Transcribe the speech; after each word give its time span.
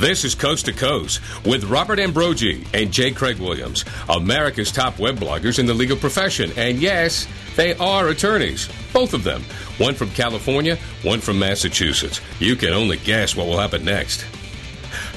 This 0.00 0.24
is 0.24 0.34
Coast 0.34 0.64
to 0.64 0.72
Coast 0.72 1.20
with 1.44 1.64
Robert 1.64 1.98
Ambrogi 1.98 2.66
and 2.72 2.90
J. 2.90 3.10
Craig 3.10 3.38
Williams, 3.38 3.84
America's 4.08 4.72
top 4.72 4.98
web 4.98 5.18
bloggers 5.18 5.58
in 5.58 5.66
the 5.66 5.74
legal 5.74 5.94
profession. 5.94 6.50
And 6.56 6.78
yes, 6.78 7.26
they 7.54 7.74
are 7.74 8.08
attorneys, 8.08 8.70
both 8.94 9.12
of 9.12 9.24
them. 9.24 9.42
One 9.76 9.92
from 9.92 10.08
California, 10.12 10.76
one 11.02 11.20
from 11.20 11.38
Massachusetts. 11.38 12.22
You 12.38 12.56
can 12.56 12.72
only 12.72 12.96
guess 12.96 13.36
what 13.36 13.46
will 13.46 13.58
happen 13.58 13.84
next. 13.84 14.24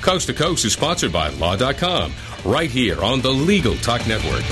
Coast 0.01 0.27
to 0.27 0.33
Coast 0.33 0.65
is 0.65 0.73
sponsored 0.73 1.13
by 1.13 1.29
Law.com, 1.29 2.11
right 2.43 2.69
here 2.69 3.01
on 3.01 3.21
the 3.21 3.31
Legal 3.31 3.77
Talk 3.77 4.05
Network. 4.05 4.43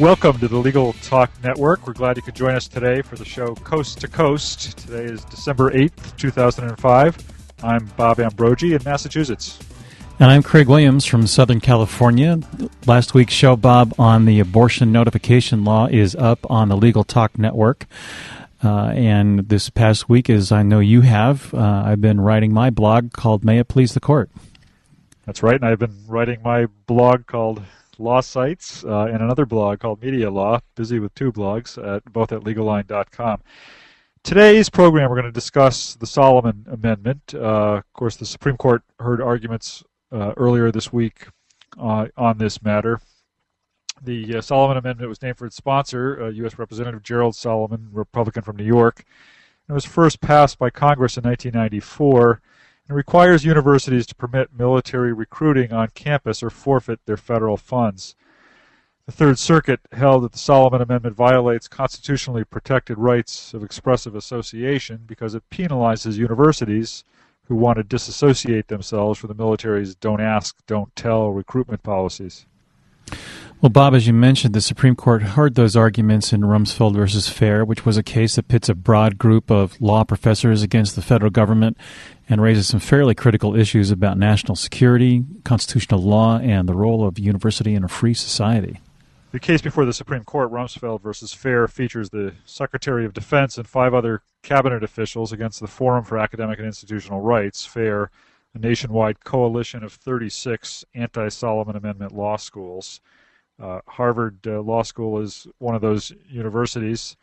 Welcome 0.00 0.40
to 0.40 0.48
the 0.48 0.56
Legal 0.56 0.92
Talk 0.94 1.30
Network. 1.44 1.86
We're 1.86 1.92
glad 1.92 2.16
you 2.16 2.22
could 2.22 2.34
join 2.34 2.56
us 2.56 2.66
today 2.66 3.00
for 3.00 3.14
the 3.14 3.24
show 3.24 3.54
Coast 3.54 4.00
to 4.00 4.08
Coast. 4.08 4.76
Today 4.76 5.04
is 5.04 5.24
December 5.26 5.70
8th, 5.70 6.16
2005. 6.16 7.16
I'm 7.62 7.86
Bob 7.96 8.18
Ambrogi 8.18 8.74
in 8.74 8.82
Massachusetts. 8.84 9.56
And 10.18 10.32
I'm 10.32 10.42
Craig 10.42 10.66
Williams 10.66 11.04
from 11.04 11.28
Southern 11.28 11.60
California. 11.60 12.40
Last 12.86 13.14
week's 13.14 13.34
show, 13.34 13.54
Bob, 13.54 13.94
on 13.96 14.24
the 14.24 14.40
abortion 14.40 14.90
notification 14.90 15.62
law 15.62 15.86
is 15.86 16.16
up 16.16 16.44
on 16.50 16.70
the 16.70 16.76
Legal 16.76 17.04
Talk 17.04 17.38
Network. 17.38 17.86
Uh, 18.64 18.86
and 18.96 19.48
this 19.48 19.70
past 19.70 20.08
week, 20.08 20.28
as 20.28 20.50
I 20.50 20.64
know 20.64 20.80
you 20.80 21.02
have, 21.02 21.54
uh, 21.54 21.84
I've 21.86 22.00
been 22.00 22.20
writing 22.20 22.52
my 22.52 22.70
blog 22.70 23.12
called 23.12 23.44
May 23.44 23.60
It 23.60 23.68
Please 23.68 23.94
the 23.94 24.00
Court. 24.00 24.28
That's 25.24 25.40
right. 25.44 25.54
And 25.54 25.64
I've 25.64 25.78
been 25.78 26.04
writing 26.08 26.40
my 26.42 26.66
blog 26.88 27.28
called 27.28 27.62
law 27.98 28.20
sites 28.20 28.84
uh, 28.84 29.06
and 29.06 29.22
another 29.22 29.46
blog 29.46 29.80
called 29.80 30.02
Media 30.02 30.30
Law. 30.30 30.60
Busy 30.74 30.98
with 30.98 31.14
two 31.14 31.32
blogs, 31.32 31.78
at, 31.78 32.04
both 32.12 32.32
at 32.32 32.40
legalline.com. 32.40 33.42
Today's 34.22 34.70
program, 34.70 35.10
we're 35.10 35.16
going 35.16 35.26
to 35.26 35.32
discuss 35.32 35.96
the 35.96 36.06
Solomon 36.06 36.66
Amendment. 36.70 37.34
Uh, 37.34 37.76
of 37.76 37.92
course, 37.92 38.16
the 38.16 38.24
Supreme 38.24 38.56
Court 38.56 38.82
heard 38.98 39.20
arguments 39.20 39.84
uh, 40.12 40.32
earlier 40.36 40.70
this 40.70 40.92
week 40.92 41.26
uh, 41.78 42.06
on 42.16 42.38
this 42.38 42.62
matter. 42.62 43.00
The 44.02 44.36
uh, 44.36 44.40
Solomon 44.40 44.76
Amendment 44.76 45.08
was 45.08 45.22
named 45.22 45.36
for 45.36 45.46
its 45.46 45.56
sponsor, 45.56 46.30
U.S. 46.30 46.58
Representative 46.58 47.02
Gerald 47.02 47.36
Solomon, 47.36 47.88
Republican 47.92 48.42
from 48.42 48.56
New 48.56 48.64
York. 48.64 49.04
It 49.68 49.72
was 49.72 49.84
first 49.84 50.20
passed 50.20 50.58
by 50.58 50.70
Congress 50.70 51.16
in 51.16 51.24
1994 51.24 52.40
and 52.88 52.96
requires 52.96 53.44
universities 53.44 54.06
to 54.06 54.14
permit 54.14 54.56
military 54.56 55.12
recruiting 55.12 55.72
on 55.72 55.88
campus 55.94 56.42
or 56.42 56.50
forfeit 56.50 57.00
their 57.06 57.16
federal 57.16 57.56
funds. 57.56 58.14
The 59.06 59.12
Third 59.12 59.38
Circuit 59.38 59.80
held 59.92 60.24
that 60.24 60.32
the 60.32 60.38
Solomon 60.38 60.80
Amendment 60.80 61.14
violates 61.14 61.68
constitutionally 61.68 62.44
protected 62.44 62.98
rights 62.98 63.52
of 63.52 63.62
expressive 63.62 64.14
association 64.14 65.02
because 65.06 65.34
it 65.34 65.48
penalizes 65.50 66.16
universities 66.16 67.04
who 67.46 67.54
want 67.54 67.76
to 67.76 67.82
disassociate 67.82 68.68
themselves 68.68 69.18
from 69.18 69.28
the 69.28 69.34
military's 69.34 69.94
don't 69.94 70.22
ask, 70.22 70.56
don't 70.66 70.94
tell 70.96 71.30
recruitment 71.30 71.82
policies. 71.82 72.46
Well, 73.64 73.70
Bob, 73.70 73.94
as 73.94 74.06
you 74.06 74.12
mentioned, 74.12 74.54
the 74.54 74.60
Supreme 74.60 74.94
Court 74.94 75.22
heard 75.22 75.54
those 75.54 75.74
arguments 75.74 76.34
in 76.34 76.42
Rumsfeld 76.42 76.94
versus 76.94 77.30
Fair, 77.30 77.64
which 77.64 77.86
was 77.86 77.96
a 77.96 78.02
case 78.02 78.36
that 78.36 78.46
pits 78.46 78.68
a 78.68 78.74
broad 78.74 79.16
group 79.16 79.50
of 79.50 79.80
law 79.80 80.04
professors 80.04 80.62
against 80.62 80.96
the 80.96 81.00
federal 81.00 81.30
government 81.30 81.78
and 82.28 82.42
raises 82.42 82.68
some 82.68 82.78
fairly 82.78 83.14
critical 83.14 83.56
issues 83.56 83.90
about 83.90 84.18
national 84.18 84.54
security, 84.54 85.24
constitutional 85.44 86.02
law, 86.02 86.38
and 86.40 86.68
the 86.68 86.74
role 86.74 87.08
of 87.08 87.18
university 87.18 87.74
in 87.74 87.82
a 87.82 87.88
free 87.88 88.12
society. 88.12 88.80
The 89.32 89.40
case 89.40 89.62
before 89.62 89.86
the 89.86 89.94
Supreme 89.94 90.24
Court, 90.24 90.52
Rumsfeld 90.52 91.00
versus 91.00 91.32
Fair, 91.32 91.66
features 91.66 92.10
the 92.10 92.34
Secretary 92.44 93.06
of 93.06 93.14
Defense 93.14 93.56
and 93.56 93.66
five 93.66 93.94
other 93.94 94.20
cabinet 94.42 94.84
officials 94.84 95.32
against 95.32 95.60
the 95.60 95.68
Forum 95.68 96.04
for 96.04 96.18
Academic 96.18 96.58
and 96.58 96.66
Institutional 96.66 97.22
Rights, 97.22 97.64
FAIR, 97.64 98.10
a 98.52 98.58
nationwide 98.58 99.24
coalition 99.24 99.82
of 99.82 99.94
36 99.94 100.84
anti 100.94 101.28
Solomon 101.30 101.76
Amendment 101.76 102.12
law 102.12 102.36
schools. 102.36 103.00
Uh, 103.60 103.80
Harvard 103.86 104.38
uh, 104.46 104.60
Law 104.60 104.82
School 104.82 105.20
is 105.20 105.46
one 105.58 105.74
of 105.74 105.80
those 105.80 106.12
universities. 106.28 107.16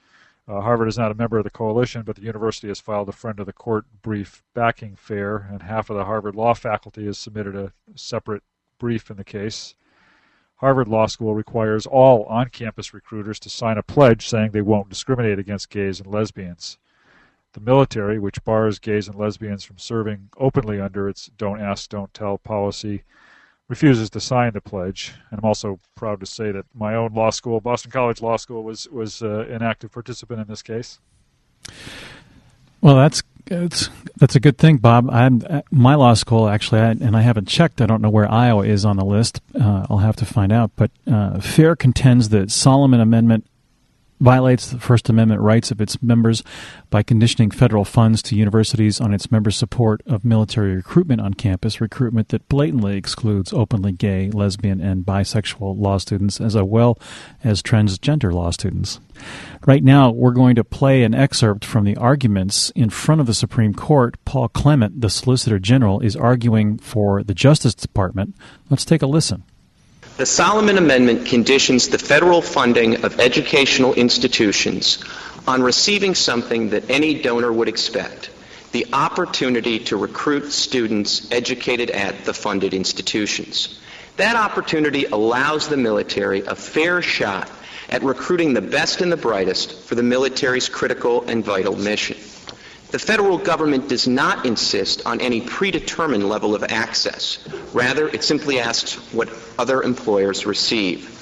Uh, 0.47 0.61
Harvard 0.61 0.87
is 0.87 0.97
not 0.97 1.11
a 1.11 1.15
member 1.15 1.37
of 1.37 1.43
the 1.43 1.49
coalition, 1.49 2.01
but 2.03 2.15
the 2.15 2.23
university 2.23 2.67
has 2.67 2.79
filed 2.79 3.09
a 3.09 3.13
friend 3.13 3.39
of 3.39 3.45
the 3.45 3.53
court 3.53 3.85
brief 4.01 4.43
backing 4.53 4.95
FAIR, 4.95 5.47
and 5.51 5.61
half 5.61 5.89
of 5.89 5.97
the 5.97 6.05
Harvard 6.05 6.35
Law 6.35 6.53
faculty 6.53 7.05
has 7.05 7.17
submitted 7.17 7.55
a 7.55 7.73
separate 7.95 8.43
brief 8.79 9.11
in 9.11 9.17
the 9.17 9.23
case. 9.23 9.75
Harvard 10.57 10.87
Law 10.87 11.07
School 11.07 11.33
requires 11.33 11.85
all 11.85 12.23
on 12.25 12.49
campus 12.49 12.93
recruiters 12.93 13.39
to 13.39 13.49
sign 13.49 13.77
a 13.77 13.83
pledge 13.83 14.27
saying 14.27 14.51
they 14.51 14.61
won't 14.61 14.89
discriminate 14.89 15.39
against 15.39 15.69
gays 15.69 15.99
and 15.99 16.11
lesbians. 16.11 16.77
The 17.53 17.59
military, 17.59 18.19
which 18.19 18.43
bars 18.43 18.79
gays 18.79 19.07
and 19.07 19.17
lesbians 19.17 19.63
from 19.63 19.77
serving 19.77 20.29
openly 20.37 20.79
under 20.79 21.09
its 21.09 21.27
don't 21.37 21.59
ask, 21.59 21.89
don't 21.89 22.13
tell 22.13 22.37
policy, 22.37 23.03
refuses 23.71 24.09
to 24.09 24.19
sign 24.19 24.51
the 24.51 24.59
pledge. 24.59 25.13
And 25.31 25.39
I'm 25.39 25.45
also 25.45 25.79
proud 25.95 26.19
to 26.19 26.25
say 26.25 26.51
that 26.51 26.65
my 26.75 26.93
own 26.93 27.13
law 27.13 27.29
school, 27.29 27.61
Boston 27.61 27.89
College 27.89 28.21
Law 28.21 28.35
School, 28.35 28.63
was 28.63 28.87
was 28.89 29.23
uh, 29.23 29.45
an 29.49 29.63
active 29.63 29.91
participant 29.91 30.41
in 30.41 30.47
this 30.47 30.61
case. 30.61 30.99
Well, 32.81 32.97
that's 32.97 33.23
that's 33.45 33.89
that's 34.17 34.35
a 34.35 34.41
good 34.41 34.57
thing, 34.57 34.77
Bob. 34.77 35.09
I'm 35.09 35.41
my 35.71 35.95
law 35.95 36.13
school 36.15 36.49
actually, 36.49 36.81
I, 36.81 36.91
and 36.91 37.15
I 37.15 37.21
haven't 37.21 37.47
checked. 37.47 37.81
I 37.81 37.85
don't 37.85 38.01
know 38.01 38.09
where 38.09 38.29
Iowa 38.29 38.65
is 38.65 38.83
on 38.83 38.97
the 38.97 39.05
list. 39.05 39.41
Uh, 39.55 39.87
I'll 39.89 39.99
have 39.99 40.17
to 40.17 40.25
find 40.25 40.51
out. 40.51 40.71
But 40.75 40.91
uh, 41.09 41.39
FAIR 41.39 41.77
contends 41.77 42.29
that 42.29 42.51
Solomon 42.51 42.99
Amendment 42.99 43.47
violates 44.21 44.69
the 44.69 44.79
First 44.79 45.09
Amendment 45.09 45.41
rights 45.41 45.71
of 45.71 45.81
its 45.81 46.01
members 46.01 46.43
by 46.89 47.03
conditioning 47.03 47.51
federal 47.51 47.83
funds 47.83 48.21
to 48.23 48.35
universities 48.35 49.01
on 49.01 49.13
its 49.13 49.31
members' 49.31 49.57
support 49.57 50.01
of 50.05 50.23
military 50.23 50.75
recruitment 50.75 51.19
on 51.19 51.33
campus, 51.33 51.81
recruitment 51.81 52.29
that 52.29 52.47
blatantly 52.47 52.95
excludes 52.95 53.51
openly 53.51 53.91
gay, 53.91 54.29
lesbian, 54.29 54.79
and 54.79 55.05
bisexual 55.05 55.77
law 55.77 55.97
students 55.97 56.39
as 56.39 56.55
well 56.55 56.97
as 57.43 57.61
transgender 57.61 58.31
law 58.31 58.51
students. 58.51 58.99
Right 59.65 59.83
now, 59.83 60.11
we're 60.11 60.31
going 60.31 60.55
to 60.55 60.63
play 60.63 61.03
an 61.03 61.15
excerpt 61.15 61.65
from 61.65 61.83
the 61.83 61.97
arguments 61.97 62.71
in 62.75 62.89
front 62.89 63.21
of 63.21 63.27
the 63.27 63.33
Supreme 63.33 63.73
Court. 63.73 64.15
Paul 64.25 64.49
Clement, 64.49 65.01
the 65.01 65.09
Solicitor 65.09 65.59
General, 65.59 65.99
is 65.99 66.15
arguing 66.15 66.77
for 66.77 67.23
the 67.23 67.33
Justice 67.33 67.75
Department. 67.75 68.35
Let's 68.69 68.85
take 68.85 69.01
a 69.01 69.07
listen. 69.07 69.43
The 70.17 70.25
Solomon 70.25 70.77
Amendment 70.77 71.25
conditions 71.25 71.87
the 71.87 71.97
federal 71.97 72.41
funding 72.41 73.05
of 73.05 73.19
educational 73.19 73.93
institutions 73.93 75.03
on 75.47 75.63
receiving 75.63 76.15
something 76.15 76.69
that 76.71 76.89
any 76.89 77.21
donor 77.21 77.51
would 77.51 77.67
expect 77.67 78.29
the 78.71 78.85
opportunity 78.93 79.79
to 79.79 79.97
recruit 79.97 80.51
students 80.51 81.31
educated 81.31 81.89
at 81.91 82.25
the 82.25 82.33
funded 82.33 82.73
institutions. 82.73 83.79
That 84.17 84.35
opportunity 84.35 85.05
allows 85.05 85.67
the 85.67 85.77
military 85.77 86.41
a 86.41 86.55
fair 86.55 87.01
shot 87.01 87.49
at 87.89 88.03
recruiting 88.03 88.53
the 88.53 88.61
best 88.61 89.01
and 89.01 89.11
the 89.11 89.17
brightest 89.17 89.73
for 89.87 89.95
the 89.95 90.03
military's 90.03 90.69
critical 90.69 91.23
and 91.27 91.43
vital 91.43 91.75
mission. 91.75 92.17
The 92.91 92.99
federal 92.99 93.37
government 93.37 93.87
does 93.87 94.05
not 94.05 94.45
insist 94.45 95.05
on 95.05 95.21
any 95.21 95.39
predetermined 95.39 96.27
level 96.27 96.55
of 96.55 96.63
access. 96.63 97.39
Rather, 97.73 98.09
it 98.09 98.21
simply 98.21 98.59
asks 98.59 98.95
what 99.13 99.29
other 99.57 99.81
employers 99.81 100.45
receive. 100.45 101.17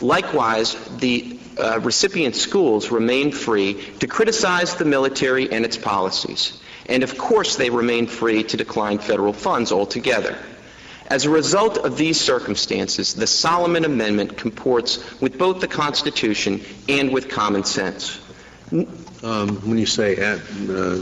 Likewise, 0.00 0.74
the 0.96 1.38
uh, 1.58 1.78
recipient 1.80 2.34
schools 2.34 2.90
remain 2.90 3.32
free 3.32 3.74
to 3.98 4.06
criticize 4.06 4.76
the 4.76 4.86
military 4.86 5.52
and 5.52 5.64
its 5.64 5.76
policies. 5.76 6.58
And 6.86 7.02
of 7.02 7.18
course, 7.18 7.56
they 7.56 7.68
remain 7.68 8.06
free 8.06 8.42
to 8.44 8.56
decline 8.56 8.98
federal 8.98 9.34
funds 9.34 9.72
altogether. 9.72 10.38
As 11.06 11.26
a 11.26 11.30
result 11.30 11.76
of 11.76 11.98
these 11.98 12.18
circumstances, 12.18 13.14
the 13.14 13.26
Solomon 13.26 13.84
Amendment 13.84 14.38
comports 14.38 15.20
with 15.20 15.36
both 15.36 15.60
the 15.60 15.68
Constitution 15.68 16.62
and 16.88 17.12
with 17.12 17.28
common 17.28 17.64
sense. 17.64 18.18
Um, 19.22 19.56
when 19.68 19.76
you 19.76 19.84
say 19.86 20.16
at, 20.16 20.38
uh, 20.38 20.96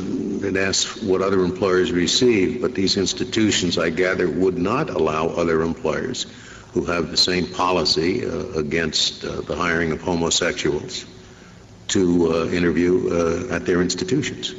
it 0.44 0.56
asks 0.56 1.00
what 1.03 1.23
other 1.23 1.44
employers 1.44 1.93
receive, 1.93 2.61
but 2.61 2.75
these 2.75 2.97
institutions, 2.97 3.79
I 3.79 3.91
gather, 3.91 4.29
would 4.29 4.59
not 4.59 4.91
allow 4.91 5.29
other 5.29 5.62
employers 5.62 6.26
who 6.73 6.85
have 6.87 7.11
the 7.11 7.17
same 7.17 7.47
policy 7.47 8.26
uh, 8.26 8.59
against 8.59 9.25
uh, 9.25 9.41
the 9.43 9.55
hiring 9.55 9.93
of 9.93 10.00
homosexuals 10.00 11.06
to 11.88 12.32
uh, 12.32 12.47
interview 12.49 13.09
uh, 13.11 13.55
at 13.55 13.65
their 13.67 13.81
institutions. 13.81 14.53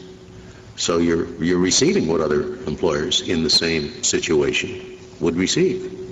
So 0.77 0.97
you're 0.97 1.27
you're 1.43 1.59
receiving 1.59 2.07
what 2.07 2.21
other 2.21 2.55
employers 2.65 3.27
in 3.27 3.43
the 3.43 3.49
same 3.49 4.03
situation 4.03 4.97
would 5.19 5.35
receive. 5.35 6.08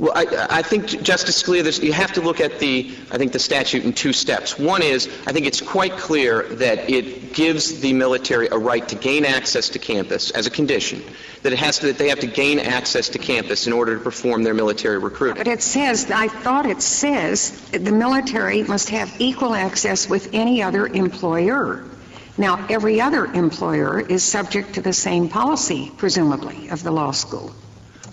Well, 0.00 0.12
I, 0.14 0.46
I, 0.48 0.62
think, 0.62 1.02
Justice 1.02 1.42
Scalia, 1.42 1.82
you 1.82 1.92
have 1.92 2.14
to 2.14 2.22
look 2.22 2.40
at 2.40 2.58
the, 2.58 2.90
I 3.10 3.18
think, 3.18 3.32
the 3.32 3.38
statute 3.38 3.84
in 3.84 3.92
two 3.92 4.14
steps. 4.14 4.58
One 4.58 4.80
is, 4.80 5.08
I 5.26 5.32
think 5.32 5.44
it's 5.44 5.60
quite 5.60 5.92
clear 5.98 6.44
that 6.54 6.88
it 6.88 7.34
gives 7.34 7.80
the 7.80 7.92
military 7.92 8.48
a 8.48 8.56
right 8.56 8.88
to 8.88 8.94
gain 8.94 9.26
access 9.26 9.68
to 9.68 9.78
campus 9.78 10.30
as 10.30 10.46
a 10.46 10.50
condition. 10.50 11.02
That 11.42 11.52
it 11.52 11.58
has 11.58 11.80
to, 11.80 11.88
that 11.88 11.98
they 11.98 12.08
have 12.08 12.20
to 12.20 12.26
gain 12.26 12.60
access 12.60 13.10
to 13.10 13.18
campus 13.18 13.66
in 13.66 13.74
order 13.74 13.98
to 13.98 14.02
perform 14.02 14.42
their 14.42 14.54
military 14.54 14.96
recruitment. 14.96 15.44
But 15.44 15.52
it 15.52 15.60
says, 15.60 16.10
I 16.10 16.28
thought 16.28 16.64
it 16.64 16.80
says, 16.80 17.60
the 17.68 17.92
military 17.92 18.62
must 18.62 18.88
have 18.88 19.14
equal 19.20 19.54
access 19.54 20.08
with 20.08 20.30
any 20.32 20.62
other 20.62 20.86
employer. 20.86 21.84
Now, 22.38 22.66
every 22.70 23.02
other 23.02 23.26
employer 23.26 24.00
is 24.00 24.24
subject 24.24 24.76
to 24.76 24.80
the 24.80 24.94
same 24.94 25.28
policy, 25.28 25.92
presumably, 25.98 26.70
of 26.70 26.82
the 26.82 26.90
law 26.90 27.10
school. 27.10 27.54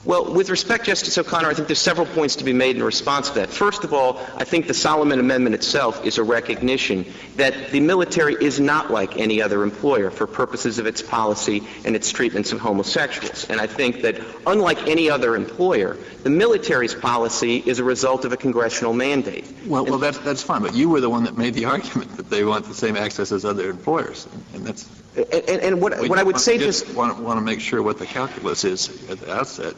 Well, 0.07 0.33
with 0.33 0.50
respect, 0.50 0.86
Justice 0.86 1.18
O'Connor, 1.18 1.50
I 1.50 1.54
think 1.54 1.68
there's 1.68 1.81
several 1.81 2.07
points 2.07 2.38
to 2.38 2.45
be 2.45 2.54
made 2.54 2.77
in 2.77 2.83
response 2.83 3.27
to 3.27 3.36
that. 3.39 3.50
First 3.50 3.83
of 3.83 3.94
all, 3.94 4.25
I 4.38 4.45
think 4.45 4.68
the 4.68 4.74
Solomon 4.74 5.19
Amendment 5.19 5.54
itself 5.54 6.06
is 6.06 6.18
a 6.18 6.24
recognition 6.24 7.06
that 7.36 7.71
the 7.71 7.81
military 7.81 8.36
is 8.39 8.57
not 8.57 8.89
like 8.89 9.18
any 9.18 9.42
other 9.42 9.63
employer 9.63 10.09
for 10.09 10.25
purposes 10.25 10.80
of 10.80 10.86
its 10.86 11.01
policy 11.01 11.62
and 11.83 11.94
its 11.94 12.09
treatments 12.09 12.54
of 12.54 12.62
homosexuals. 12.62 13.50
And 13.50 13.59
I 13.59 13.68
think 13.68 14.04
that 14.04 14.21
unlike 14.45 14.88
any 14.88 15.09
other 15.09 15.36
employer, 15.36 15.98
the 16.24 16.30
military's 16.30 16.95
policy 16.95 17.57
is 17.57 17.80
a 17.80 17.83
result 17.83 18.24
of 18.24 18.31
a 18.31 18.38
congressional 18.38 18.94
mandate. 18.94 19.45
Well, 19.65 19.83
well, 19.83 20.00
that's 20.00 20.19
that's 20.19 20.42
fine. 20.42 20.62
But 20.62 20.74
you 20.74 20.88
were 20.88 21.01
the 21.01 21.09
one 21.09 21.25
that 21.25 21.38
made 21.38 21.54
the 21.54 21.65
argument 21.74 22.15
that 22.15 22.30
they 22.30 22.45
want 22.45 22.63
the 22.63 22.74
same 22.74 22.95
access 22.95 23.33
as 23.33 23.44
other 23.44 23.69
employers, 23.69 24.25
and 24.54 24.65
that's. 24.65 24.89
And, 25.18 25.33
and, 25.33 25.62
and 25.62 25.81
what, 25.81 26.07
what 26.07 26.19
I 26.19 26.24
would 26.24 26.39
say 26.39 26.59
just, 26.59 26.86
just 26.86 26.95
want, 26.95 27.19
want 27.19 27.39
to 27.39 27.42
make 27.42 27.59
sure 27.59 27.81
what 27.81 27.98
the 27.98 28.06
calculus 28.06 28.63
is 28.63 29.09
at 29.09 29.19
the 29.19 29.33
outset. 29.33 29.74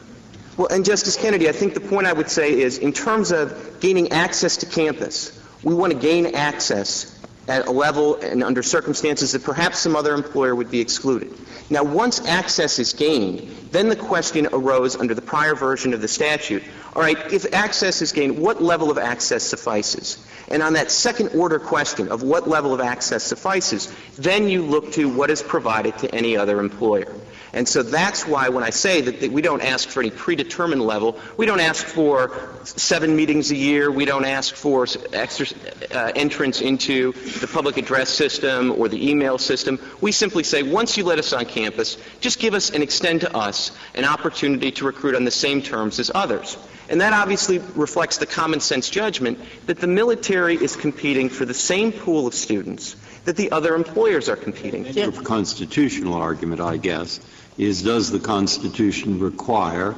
Well, 0.60 0.68
and 0.70 0.84
Justice 0.84 1.16
Kennedy, 1.16 1.48
I 1.48 1.52
think 1.52 1.72
the 1.72 1.80
point 1.80 2.06
I 2.06 2.12
would 2.12 2.28
say 2.28 2.60
is 2.60 2.76
in 2.76 2.92
terms 2.92 3.32
of 3.32 3.80
gaining 3.80 4.12
access 4.12 4.58
to 4.58 4.66
campus, 4.66 5.32
we 5.62 5.72
want 5.72 5.94
to 5.94 5.98
gain 5.98 6.34
access 6.34 7.18
at 7.48 7.66
a 7.66 7.70
level 7.70 8.16
and 8.16 8.44
under 8.44 8.62
circumstances 8.62 9.32
that 9.32 9.42
perhaps 9.42 9.78
some 9.78 9.96
other 9.96 10.12
employer 10.12 10.54
would 10.54 10.70
be 10.70 10.80
excluded. 10.80 11.32
Now, 11.70 11.82
once 11.82 12.20
access 12.26 12.78
is 12.78 12.92
gained, 12.92 13.48
then 13.70 13.88
the 13.88 13.96
question 13.96 14.48
arose 14.52 14.96
under 14.96 15.14
the 15.14 15.22
prior 15.22 15.54
version 15.54 15.94
of 15.94 16.02
the 16.02 16.08
statute 16.08 16.62
all 16.94 17.02
right, 17.02 17.32
if 17.32 17.54
access 17.54 18.02
is 18.02 18.10
gained, 18.10 18.38
what 18.38 18.60
level 18.60 18.90
of 18.90 18.98
access 18.98 19.44
suffices? 19.44 20.18
And 20.48 20.60
on 20.60 20.72
that 20.72 20.90
second 20.90 21.28
order 21.28 21.60
question 21.60 22.08
of 22.08 22.24
what 22.24 22.48
level 22.48 22.74
of 22.74 22.80
access 22.80 23.22
suffices, 23.22 23.94
then 24.18 24.48
you 24.48 24.62
look 24.66 24.92
to 24.94 25.08
what 25.08 25.30
is 25.30 25.40
provided 25.40 25.96
to 25.98 26.12
any 26.12 26.36
other 26.36 26.58
employer. 26.58 27.14
And 27.52 27.68
so 27.68 27.82
that's 27.82 28.26
why 28.26 28.48
when 28.48 28.62
I 28.62 28.70
say 28.70 29.00
that, 29.00 29.20
that 29.20 29.32
we 29.32 29.42
don't 29.42 29.62
ask 29.62 29.88
for 29.88 30.00
any 30.00 30.10
predetermined 30.10 30.82
level, 30.82 31.18
we 31.36 31.46
don't 31.46 31.60
ask 31.60 31.84
for 31.84 32.50
seven 32.64 33.16
meetings 33.16 33.50
a 33.50 33.56
year, 33.56 33.90
we 33.90 34.04
don't 34.04 34.24
ask 34.24 34.54
for 34.54 34.86
extra, 35.12 35.46
uh, 35.92 36.12
entrance 36.14 36.60
into 36.60 37.12
the 37.12 37.48
public 37.48 37.76
address 37.76 38.08
system 38.08 38.70
or 38.72 38.88
the 38.88 39.10
email 39.10 39.38
system. 39.38 39.80
We 40.00 40.12
simply 40.12 40.44
say, 40.44 40.62
once 40.62 40.96
you 40.96 41.04
let 41.04 41.18
us 41.18 41.32
on 41.32 41.44
campus, 41.46 41.96
just 42.20 42.38
give 42.38 42.54
us 42.54 42.70
and 42.70 42.82
extend 42.82 43.22
to 43.22 43.36
us 43.36 43.72
an 43.94 44.04
opportunity 44.04 44.70
to 44.72 44.84
recruit 44.84 45.16
on 45.16 45.24
the 45.24 45.30
same 45.30 45.62
terms 45.62 45.98
as 45.98 46.10
others. 46.14 46.56
And 46.88 47.00
that 47.00 47.12
obviously 47.12 47.58
reflects 47.76 48.18
the 48.18 48.26
common 48.26 48.58
sense 48.60 48.90
judgment 48.90 49.38
that 49.66 49.78
the 49.78 49.86
military 49.86 50.56
is 50.56 50.74
competing 50.74 51.28
for 51.28 51.44
the 51.44 51.54
same 51.54 51.92
pool 51.92 52.26
of 52.26 52.34
students 52.34 52.96
that 53.24 53.36
the 53.36 53.52
other 53.52 53.74
employers 53.74 54.28
are 54.28 54.36
competing. 54.36 54.86
Your 54.86 55.12
constitutional 55.12 56.14
argument, 56.14 56.60
I 56.60 56.78
guess, 56.78 57.20
is 57.60 57.82
does 57.82 58.10
the 58.10 58.18
Constitution 58.18 59.20
require 59.20 59.94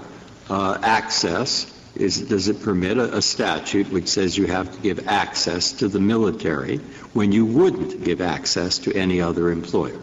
uh, 0.51 0.79
access? 0.83 1.73
Is, 1.95 2.23
does 2.23 2.49
it 2.49 2.61
permit 2.61 2.99
a, 2.99 3.19
a, 3.19 3.23
statute 3.23 3.89
which 3.93 4.09
says 4.09 4.37
you 4.37 4.47
have 4.47 4.75
to 4.75 4.81
give 4.81 5.07
access 5.07 5.71
to 5.73 5.87
the 5.87 6.01
military 6.01 6.79
when 7.13 7.31
you 7.31 7.47
wouldn't 7.47 8.03
give 8.03 8.21
access 8.21 8.79
to 8.79 8.93
any 8.95 9.21
other 9.21 9.51
employer? 9.51 10.01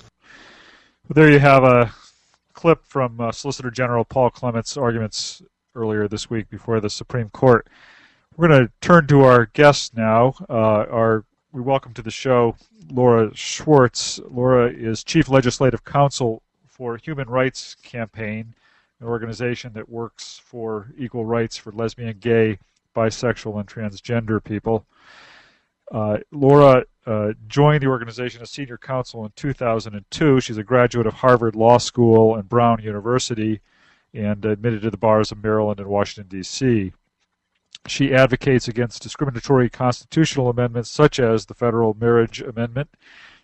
Well, 0.00 1.14
there 1.14 1.30
you 1.30 1.40
have 1.40 1.62
a 1.62 1.92
clip 2.54 2.82
from 2.86 3.20
uh, 3.20 3.32
Solicitor 3.32 3.70
General 3.70 4.06
Paul 4.06 4.30
Clement's 4.30 4.78
arguments 4.78 5.42
earlier 5.74 6.08
this 6.08 6.30
week 6.30 6.48
before 6.48 6.80
the 6.80 6.88
Supreme 6.88 7.28
Court. 7.28 7.68
We're 8.34 8.48
going 8.48 8.66
to 8.66 8.72
turn 8.80 9.06
to 9.08 9.24
our 9.24 9.46
guest 9.52 9.94
now. 9.94 10.34
Uh, 10.48 10.86
our 10.90 11.24
we 11.52 11.60
welcome 11.60 11.92
to 11.94 12.02
the 12.02 12.10
show 12.10 12.56
Laura 12.90 13.30
Schwartz. 13.34 14.20
Laura 14.30 14.70
is 14.70 15.04
Chief 15.04 15.28
Legislative 15.28 15.84
Counsel 15.84 16.42
for 16.76 16.98
Human 16.98 17.28
Rights 17.30 17.74
Campaign, 17.82 18.54
an 19.00 19.06
organization 19.06 19.72
that 19.72 19.88
works 19.88 20.38
for 20.44 20.92
equal 20.98 21.24
rights 21.24 21.56
for 21.56 21.72
lesbian, 21.72 22.18
gay, 22.18 22.58
bisexual, 22.94 23.58
and 23.58 23.66
transgender 23.66 24.44
people. 24.44 24.84
Uh, 25.90 26.18
Laura 26.32 26.84
uh, 27.06 27.32
joined 27.48 27.82
the 27.82 27.86
organization 27.86 28.42
as 28.42 28.50
senior 28.50 28.76
counsel 28.76 29.24
in 29.24 29.32
2002. 29.36 30.40
She's 30.40 30.58
a 30.58 30.62
graduate 30.62 31.06
of 31.06 31.14
Harvard 31.14 31.56
Law 31.56 31.78
School 31.78 32.36
and 32.36 32.46
Brown 32.46 32.82
University 32.82 33.60
and 34.12 34.44
admitted 34.44 34.82
to 34.82 34.90
the 34.90 34.98
bars 34.98 35.32
of 35.32 35.42
Maryland 35.42 35.80
and 35.80 35.88
Washington, 35.88 36.28
D.C. 36.28 36.92
She 37.86 38.12
advocates 38.12 38.68
against 38.68 39.02
discriminatory 39.02 39.70
constitutional 39.70 40.50
amendments 40.50 40.90
such 40.90 41.18
as 41.20 41.46
the 41.46 41.54
Federal 41.54 41.94
Marriage 41.94 42.42
Amendment 42.42 42.90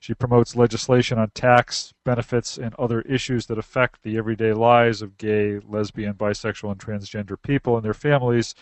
she 0.02 0.14
promotes 0.14 0.56
legislation 0.56 1.16
on 1.16 1.30
tax, 1.30 1.94
benefits, 2.04 2.58
and 2.58 2.74
other 2.74 3.02
issues 3.02 3.46
that 3.46 3.56
affect 3.56 4.02
the 4.02 4.18
everyday 4.18 4.52
lives 4.52 5.00
of 5.00 5.16
gay, 5.16 5.60
lesbian, 5.60 6.14
bisexual, 6.14 6.72
and 6.72 6.80
transgender 6.80 7.40
people 7.40 7.76
and 7.76 7.84
their 7.84 7.94
families, 7.94 8.56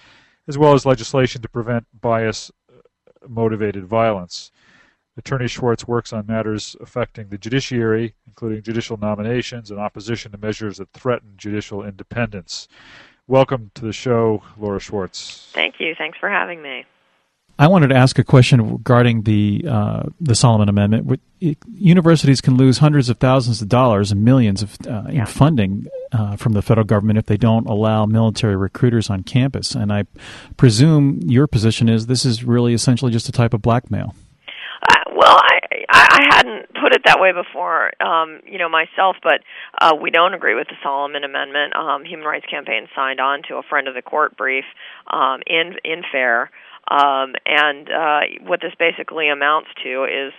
as 0.48 0.58
well 0.58 0.74
as 0.74 0.84
legislation 0.84 1.40
to 1.40 1.48
prevent 1.48 1.86
bias 1.98 2.50
uh, 2.68 2.80
motivated 3.26 3.86
violence. 3.86 4.52
Attorney 5.16 5.48
Schwartz 5.48 5.88
works 5.88 6.12
on 6.12 6.26
matters 6.26 6.76
affecting 6.78 7.30
the 7.30 7.38
judiciary, 7.38 8.12
including 8.26 8.60
judicial 8.60 8.98
nominations 8.98 9.70
and 9.70 9.80
opposition 9.80 10.32
to 10.32 10.38
measures 10.38 10.76
that 10.76 10.92
threaten 10.92 11.32
judicial 11.38 11.82
independence. 11.82 12.68
Welcome 13.26 13.70
to 13.76 13.86
the 13.86 13.94
show, 13.94 14.42
Laura 14.58 14.78
Schwartz. 14.78 15.50
Thank 15.54 15.80
you. 15.80 15.94
Thanks 15.94 16.18
for 16.18 16.28
having 16.28 16.60
me. 16.60 16.84
I 17.60 17.66
wanted 17.66 17.88
to 17.88 17.94
ask 17.94 18.18
a 18.18 18.24
question 18.24 18.72
regarding 18.72 19.24
the 19.24 19.66
uh, 19.68 20.04
the 20.18 20.34
Solomon 20.34 20.70
Amendment. 20.70 21.20
Universities 21.74 22.40
can 22.40 22.56
lose 22.56 22.78
hundreds 22.78 23.10
of 23.10 23.18
thousands 23.18 23.60
of 23.60 23.68
dollars 23.68 24.10
and 24.10 24.24
millions 24.24 24.62
of 24.62 24.78
uh, 24.88 25.02
yeah. 25.10 25.26
funding 25.26 25.86
uh, 26.10 26.36
from 26.36 26.54
the 26.54 26.62
federal 26.62 26.86
government 26.86 27.18
if 27.18 27.26
they 27.26 27.36
don't 27.36 27.66
allow 27.68 28.06
military 28.06 28.56
recruiters 28.56 29.10
on 29.10 29.24
campus. 29.24 29.74
And 29.74 29.92
I 29.92 30.04
presume 30.56 31.20
your 31.26 31.46
position 31.46 31.90
is 31.90 32.06
this 32.06 32.24
is 32.24 32.44
really 32.44 32.72
essentially 32.72 33.12
just 33.12 33.28
a 33.28 33.32
type 33.32 33.52
of 33.52 33.60
blackmail. 33.60 34.14
Uh, 34.88 34.94
well, 35.14 35.36
I 35.36 35.58
I 35.90 36.28
hadn't 36.30 36.72
put 36.80 36.94
it 36.94 37.02
that 37.04 37.20
way 37.20 37.32
before, 37.32 37.90
um, 38.02 38.40
you 38.46 38.56
know, 38.56 38.70
myself, 38.70 39.16
but 39.22 39.42
uh, 39.78 39.94
we 40.00 40.10
don't 40.10 40.32
agree 40.32 40.54
with 40.54 40.68
the 40.68 40.76
Solomon 40.82 41.24
Amendment. 41.24 41.76
Um, 41.76 42.06
Human 42.06 42.24
Rights 42.24 42.46
Campaign 42.50 42.88
signed 42.96 43.20
on 43.20 43.42
to 43.48 43.56
a 43.56 43.62
friend 43.62 43.86
of 43.86 43.92
the 43.92 44.00
court 44.00 44.34
brief 44.38 44.64
um, 45.12 45.42
in 45.46 45.74
in 45.84 46.02
FAIR 46.10 46.50
um, 46.88 47.34
and 47.46 47.88
uh, 47.90 48.20
what 48.46 48.60
this 48.60 48.72
basically 48.78 49.28
amounts 49.28 49.68
to 49.84 50.04
is 50.04 50.32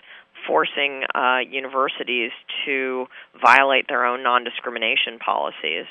forcing 0.48 1.04
uh, 1.13 1.39
universities 1.50 2.32
to 2.66 3.06
violate 3.39 3.88
their 3.88 4.06
own 4.06 4.24
non-discrimination 4.24 5.20
policies. 5.20 5.86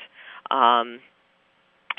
Um, 0.50 1.00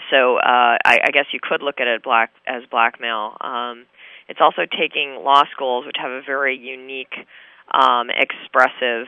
so 0.09 0.37
uh, 0.37 0.77
I, 0.83 0.99
I 1.05 1.11
guess 1.11 1.25
you 1.31 1.39
could 1.41 1.61
look 1.61 1.79
at 1.79 1.87
it 1.87 2.03
black 2.03 2.31
as 2.45 2.63
blackmail. 2.69 3.37
Um, 3.39 3.85
it's 4.27 4.39
also 4.41 4.63
taking 4.65 5.23
law 5.23 5.43
schools, 5.51 5.85
which 5.85 5.97
have 5.99 6.11
a 6.11 6.21
very 6.25 6.57
unique, 6.57 7.13
um, 7.73 8.09
expressive 8.09 9.07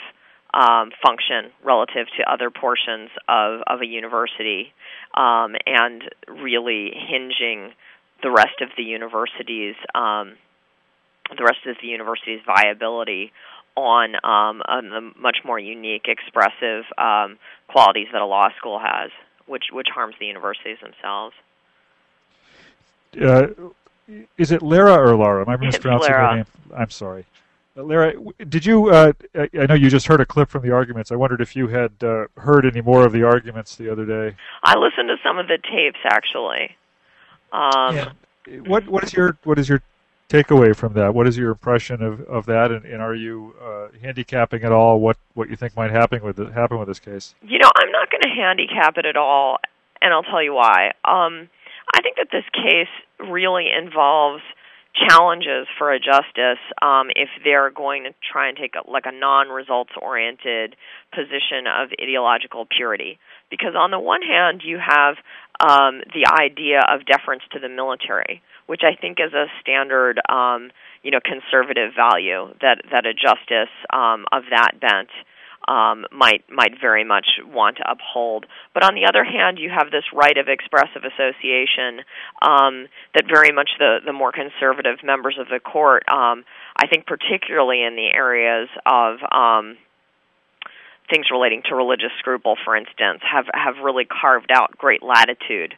um, 0.54 0.92
function 1.02 1.52
relative 1.64 2.08
to 2.18 2.32
other 2.32 2.50
portions 2.52 3.10
of, 3.28 3.62
of 3.68 3.82
a 3.82 3.86
university, 3.86 4.74
um, 5.16 5.56
and 5.66 6.04
really 6.28 6.92
hinging 6.94 7.74
the 8.22 8.32
rest 8.32 8.62
of 8.62 8.70
the 8.78 8.84
university's 8.84 9.76
um, 9.96 10.34
the 11.36 11.44
rest 11.44 11.66
of 11.66 11.78
the 11.82 11.88
university's 11.88 12.42
viability 12.46 13.32
on 13.76 14.16
um, 14.16 14.62
on 14.66 14.90
the 14.90 15.12
much 15.20 15.38
more 15.46 15.60
unique, 15.60 16.06
expressive 16.08 16.86
um, 16.98 17.38
qualities 17.68 18.08
that 18.12 18.22
a 18.22 18.26
law 18.26 18.50
school 18.58 18.80
has, 18.80 19.12
which 19.48 19.66
which 19.72 19.88
harms 19.94 20.16
the 20.20 20.26
universities 20.26 20.78
themselves. 20.82 21.36
Uh, 23.20 23.48
is 24.38 24.52
it 24.52 24.62
Lara 24.62 24.96
or 24.96 25.16
Laura? 25.16 25.42
Am 25.42 25.50
I 25.50 25.58
mispronouncing 25.66 26.12
her 26.12 26.36
name? 26.38 26.46
I'm 26.76 26.90
sorry. 26.90 27.26
Uh, 27.76 27.84
Lara, 27.84 28.14
did 28.48 28.66
you? 28.66 28.90
Uh, 28.90 29.14
I 29.36 29.66
know 29.68 29.76
you 29.76 29.90
just 29.90 30.08
heard 30.08 30.22
a 30.22 30.26
clip 30.26 30.50
from 30.50 30.64
the 30.64 30.72
arguments. 30.72 31.12
I 31.12 31.16
wondered 31.16 31.42
if 31.42 31.56
you 31.56 31.68
had 31.68 31.92
uh, 32.04 32.26
heard 32.38 32.66
any 32.66 32.82
more 32.82 33.06
of 33.06 33.12
the 33.12 33.24
arguments 33.24 33.76
the 33.76 33.92
other 33.92 34.06
day. 34.06 34.36
I 34.64 34.78
listened 34.78 35.10
to 35.10 35.16
some 35.24 35.40
of 35.40 35.48
the 35.48 35.58
tapes 35.58 36.00
actually. 36.06 36.76
Um, 37.54 37.96
yeah. 37.96 38.12
What 38.66 38.88
what 38.88 39.04
is 39.06 39.14
your 39.14 39.38
what 39.44 39.58
is 39.58 39.70
your 39.70 39.82
takeaway 40.34 40.76
from 40.76 40.94
that? 40.94 41.14
What 41.14 41.28
is 41.28 41.38
your 41.38 41.52
impression 41.52 42.02
of, 42.02 42.22
of 42.22 42.46
that, 42.48 42.72
and, 42.72 42.84
and 42.86 43.02
are 43.02 43.14
you 43.14 43.56
uh, 43.64 43.88
handicapping 44.02 44.64
at 44.64 44.72
all 44.72 45.00
what, 45.00 45.18
what 45.36 45.50
you 45.50 45.56
think 45.56 45.76
might 45.76 45.92
happen 45.92 46.24
with 46.24 46.38
the, 46.38 46.52
happen 46.52 46.80
with 46.80 46.88
this 46.88 47.00
case? 47.00 47.36
You 47.44 47.60
know, 47.60 47.70
I'm 47.76 47.92
not 47.92 48.10
going 48.10 48.22
to 48.22 48.30
handicap 48.30 48.98
it 48.98 49.06
at 49.06 49.16
all, 49.16 49.58
and 50.02 50.12
I'll 50.12 50.24
tell 50.24 50.44
you 50.44 50.54
why. 50.54 50.88
Um, 51.06 51.50
I 51.94 52.02
think 52.02 52.18
that 52.18 52.30
this 52.32 52.46
case 52.52 52.90
really 53.20 53.68
involves 53.70 54.42
challenges 55.08 55.68
for 55.78 55.92
a 55.92 56.00
justice 56.00 56.62
um, 56.82 57.08
if 57.16 57.30
they're 57.44 57.70
going 57.70 58.04
to 58.04 58.14
try 58.32 58.48
and 58.48 58.58
take 58.58 58.74
a, 58.76 58.90
like 58.90 59.06
a 59.06 59.12
non-results 59.12 59.92
oriented 60.02 60.76
position 61.14 61.66
of 61.68 61.90
ideological 62.02 62.66
purity 62.66 63.20
because 63.54 63.76
on 63.78 63.92
the 63.92 64.00
one 64.00 64.24
hand 64.24 64.64
you 64.66 64.80
have 64.82 65.14
um, 65.60 66.02
the 66.10 66.26
idea 66.26 66.82
of 66.90 67.06
deference 67.06 67.44
to 67.52 67.60
the 67.60 67.70
military, 67.70 68.42
which 68.66 68.82
I 68.82 69.00
think 69.00 69.20
is 69.22 69.32
a 69.32 69.46
standard, 69.62 70.20
um, 70.28 70.72
you 71.04 71.12
know, 71.12 71.20
conservative 71.22 71.94
value 71.96 72.50
that 72.62 72.82
that 72.90 73.06
a 73.06 73.14
justice 73.14 73.70
um, 73.94 74.26
of 74.32 74.50
that 74.50 74.82
bent 74.82 75.14
um, 75.68 76.06
might 76.12 76.50
might 76.50 76.82
very 76.82 77.04
much 77.04 77.38
want 77.46 77.78
to 77.78 77.86
uphold. 77.86 78.48
But 78.74 78.84
on 78.84 78.96
the 78.96 79.06
other 79.06 79.24
hand, 79.24 79.60
you 79.60 79.70
have 79.70 79.92
this 79.92 80.10
right 80.12 80.36
of 80.36 80.50
expressive 80.50 81.06
association 81.06 82.02
um, 82.42 82.90
that 83.14 83.30
very 83.30 83.54
much 83.54 83.70
the 83.78 84.00
the 84.04 84.14
more 84.14 84.32
conservative 84.32 84.98
members 85.04 85.38
of 85.40 85.46
the 85.54 85.60
court, 85.60 86.10
um, 86.10 86.44
I 86.76 86.88
think, 86.88 87.06
particularly 87.06 87.84
in 87.84 87.96
the 87.96 88.10
areas 88.10 88.70
of 88.90 89.22
um, 89.30 89.78
things 91.14 91.30
relating 91.30 91.62
to 91.70 91.76
religious 91.76 92.10
scruple, 92.20 92.56
for 92.66 92.76
instance, 92.76 93.22
have 93.22 93.46
have 93.54 93.84
really 93.84 94.06
carved 94.06 94.50
out 94.52 94.76
great 94.78 95.04
latitude 95.04 95.76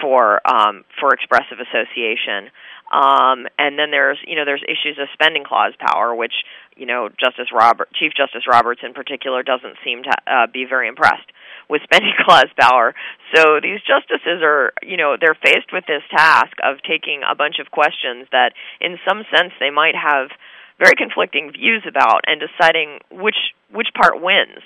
for 0.00 0.40
um, 0.46 0.84
for 1.00 1.12
expressive 1.12 1.58
association. 1.58 2.54
Um, 2.86 3.50
and 3.58 3.76
then 3.76 3.90
there's 3.90 4.18
you 4.26 4.36
know 4.36 4.44
there's 4.44 4.62
issues 4.62 4.96
of 5.02 5.08
spending 5.12 5.42
clause 5.42 5.74
power, 5.80 6.14
which 6.14 6.46
you 6.76 6.86
know 6.86 7.08
Justice 7.18 7.50
Robert 7.52 7.88
Chief 7.98 8.12
Justice 8.16 8.46
Roberts 8.46 8.80
in 8.84 8.94
particular 8.94 9.42
doesn't 9.42 9.74
seem 9.84 10.04
to 10.04 10.14
uh, 10.26 10.46
be 10.46 10.64
very 10.68 10.86
impressed 10.86 11.26
with 11.68 11.82
spending 11.82 12.14
clause 12.24 12.52
power. 12.58 12.94
So 13.34 13.58
these 13.60 13.82
justices 13.82 14.38
are 14.42 14.72
you 14.82 14.96
know 14.96 15.16
they're 15.18 15.38
faced 15.42 15.72
with 15.72 15.84
this 15.90 16.02
task 16.14 16.54
of 16.62 16.78
taking 16.86 17.22
a 17.26 17.34
bunch 17.34 17.58
of 17.58 17.72
questions 17.72 18.28
that 18.30 18.54
in 18.80 18.98
some 19.02 19.26
sense 19.34 19.50
they 19.58 19.70
might 19.70 19.96
have 19.98 20.30
very 20.78 20.94
conflicting 20.96 21.52
views 21.52 21.82
about 21.88 22.22
and 22.26 22.40
deciding 22.40 23.00
which 23.10 23.36
which 23.72 23.88
part 23.94 24.22
wins. 24.22 24.62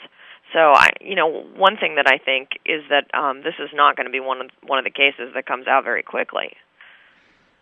So 0.53 0.59
I, 0.59 0.89
you 1.01 1.15
know, 1.15 1.45
one 1.57 1.77
thing 1.77 1.95
that 1.95 2.07
I 2.09 2.19
think 2.19 2.51
is 2.67 2.83
that 2.91 3.07
um, 3.15 3.43
this 3.43 3.55
is 3.61 3.71
not 3.73 3.97
going 3.97 4.07
to 4.07 4.11
be 4.11 4.21
one 4.21 4.41
of 4.41 4.51
one 4.67 4.79
of 4.79 4.85
the 4.85 4.91
cases 4.91 5.33
that 5.35 5.47
comes 5.47 5.67
out 5.67 5.85
very 5.85 6.03
quickly. 6.03 6.53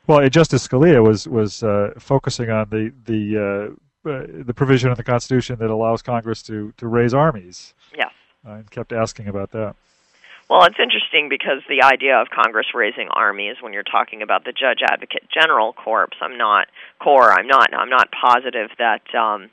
Well, 0.07 0.27
Justice 0.31 0.67
Scalia 0.67 1.07
was 1.07 1.29
was 1.29 1.63
uh, 1.63 1.93
focusing 1.99 2.51
on 2.51 2.69
the 2.71 2.93
the 3.05 3.75
uh, 4.07 4.11
uh, 4.11 4.27
the 4.29 4.55
provision 4.55 4.91
in 4.91 4.97
the 4.97 5.05
Constitution 5.05 5.59
that 5.59 5.71
allows 5.71 6.01
Congress 6.01 6.43
to 6.45 6.73
to 6.79 6.87
raise 6.87 7.13
armies. 7.13 7.75
Yes. 7.97 8.13
and 8.45 8.71
kept 8.71 8.93
asking 8.93 9.29
about 9.29 9.51
that. 9.51 9.77
Well, 10.49 10.65
it's 10.65 10.81
interesting 10.83 11.29
because 11.29 11.61
the 11.69 11.83
idea 11.83 12.17
of 12.17 12.29
Congress 12.31 12.69
raising 12.75 13.09
armies 13.13 13.57
when 13.61 13.75
you're 13.75 13.83
talking 13.83 14.23
about 14.23 14.45
the 14.45 14.53
Judge 14.53 14.81
Advocate 14.83 15.29
General 15.29 15.75
Corps, 15.75 16.09
I'm 16.23 16.39
not 16.39 16.69
core. 16.99 17.31
I'm 17.31 17.47
not. 17.47 17.75
I'm 17.75 17.91
not 17.91 18.09
positive 18.11 18.71
that 18.79 19.03
um, 19.15 19.51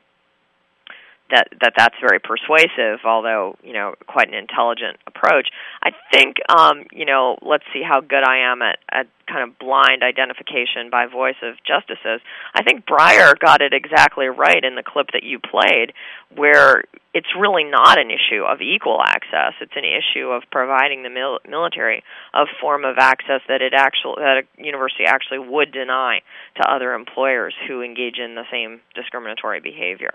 that 1.31 1.47
that 1.59 1.73
that's 1.75 1.95
very 1.99 2.19
persuasive, 2.19 2.99
although 3.03 3.55
you 3.63 3.73
know 3.73 3.95
quite 4.07 4.27
an 4.27 4.35
intelligent 4.35 4.97
approach. 5.07 5.49
I 5.81 5.91
think 6.11 6.37
um, 6.49 6.85
you 6.91 7.05
know 7.05 7.37
let's 7.41 7.63
see 7.73 7.81
how 7.81 8.01
good 8.01 8.23
I 8.23 8.51
am 8.51 8.61
at, 8.61 8.77
at 8.91 9.07
kind 9.27 9.49
of 9.49 9.57
blind 9.57 10.03
identification 10.03 10.89
by 10.91 11.07
voice 11.07 11.41
of 11.41 11.55
justices. 11.65 12.21
I 12.53 12.61
think 12.63 12.85
Breyer 12.85 13.33
got 13.39 13.61
it 13.61 13.73
exactly 13.73 14.27
right 14.27 14.63
in 14.63 14.75
the 14.75 14.83
clip 14.83 15.07
that 15.13 15.23
you 15.23 15.39
played, 15.39 15.93
where 16.35 16.83
it's 17.15 17.33
really 17.39 17.63
not 17.63 17.97
an 17.97 18.11
issue 18.11 18.43
of 18.43 18.61
equal 18.61 19.01
access. 19.01 19.53
It's 19.61 19.75
an 19.75 19.85
issue 19.85 20.29
of 20.29 20.43
providing 20.51 21.01
the 21.01 21.09
mil- 21.09 21.39
military 21.49 22.03
a 22.35 22.45
form 22.61 22.85
of 22.85 22.97
access 22.99 23.41
that 23.47 23.61
it 23.61 23.73
actually 23.73 24.21
that 24.21 24.43
a 24.45 24.63
university 24.63 25.05
actually 25.05 25.39
would 25.39 25.71
deny 25.71 26.21
to 26.61 26.69
other 26.69 26.93
employers 26.93 27.55
who 27.67 27.81
engage 27.81 28.19
in 28.19 28.35
the 28.35 28.45
same 28.51 28.81
discriminatory 28.93 29.59
behavior. 29.59 30.11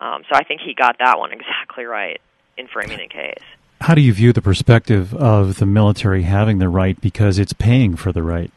Um, 0.00 0.22
so 0.28 0.36
I 0.36 0.44
think 0.44 0.60
he 0.60 0.74
got 0.74 0.96
that 1.00 1.18
one 1.18 1.32
exactly 1.32 1.84
right 1.84 2.20
in 2.56 2.68
framing 2.68 2.98
the 2.98 3.08
case. 3.08 3.42
How 3.80 3.94
do 3.94 4.00
you 4.00 4.12
view 4.12 4.32
the 4.32 4.42
perspective 4.42 5.14
of 5.14 5.58
the 5.58 5.66
military 5.66 6.22
having 6.22 6.58
the 6.58 6.68
right 6.68 7.00
because 7.00 7.38
it's 7.38 7.52
paying 7.52 7.96
for 7.96 8.12
the 8.12 8.22
right? 8.22 8.50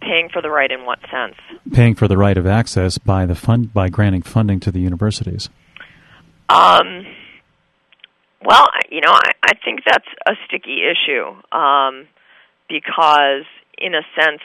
Paying 0.00 0.30
for 0.32 0.40
the 0.40 0.50
right 0.50 0.70
in 0.70 0.84
what 0.84 1.00
sense? 1.10 1.36
Paying 1.72 1.94
for 1.94 2.08
the 2.08 2.16
right 2.16 2.36
of 2.38 2.46
access 2.46 2.96
by 2.96 3.26
the 3.26 3.34
fund 3.34 3.74
by 3.74 3.88
granting 3.88 4.22
funding 4.22 4.60
to 4.60 4.70
the 4.70 4.80
universities. 4.80 5.48
Um, 6.48 7.06
well, 8.44 8.68
you 8.90 9.00
know, 9.00 9.12
I, 9.12 9.32
I 9.42 9.52
think 9.64 9.80
that's 9.84 10.06
a 10.26 10.32
sticky 10.46 10.82
issue 10.84 11.26
um, 11.56 12.06
because, 12.68 13.44
in 13.76 13.94
a 13.94 14.02
sense, 14.18 14.42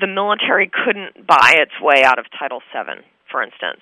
the 0.00 0.06
military 0.06 0.70
couldn't 0.84 1.26
buy 1.26 1.54
its 1.56 1.72
way 1.80 2.02
out 2.04 2.18
of 2.18 2.26
Title 2.38 2.60
VII, 2.72 3.04
for 3.30 3.42
instance. 3.42 3.80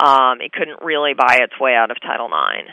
Um, 0.00 0.40
it 0.40 0.52
couldn't 0.52 0.80
really 0.82 1.14
buy 1.14 1.38
its 1.42 1.58
way 1.60 1.74
out 1.74 1.90
of 1.90 2.00
Title 2.00 2.26
IX. 2.26 2.70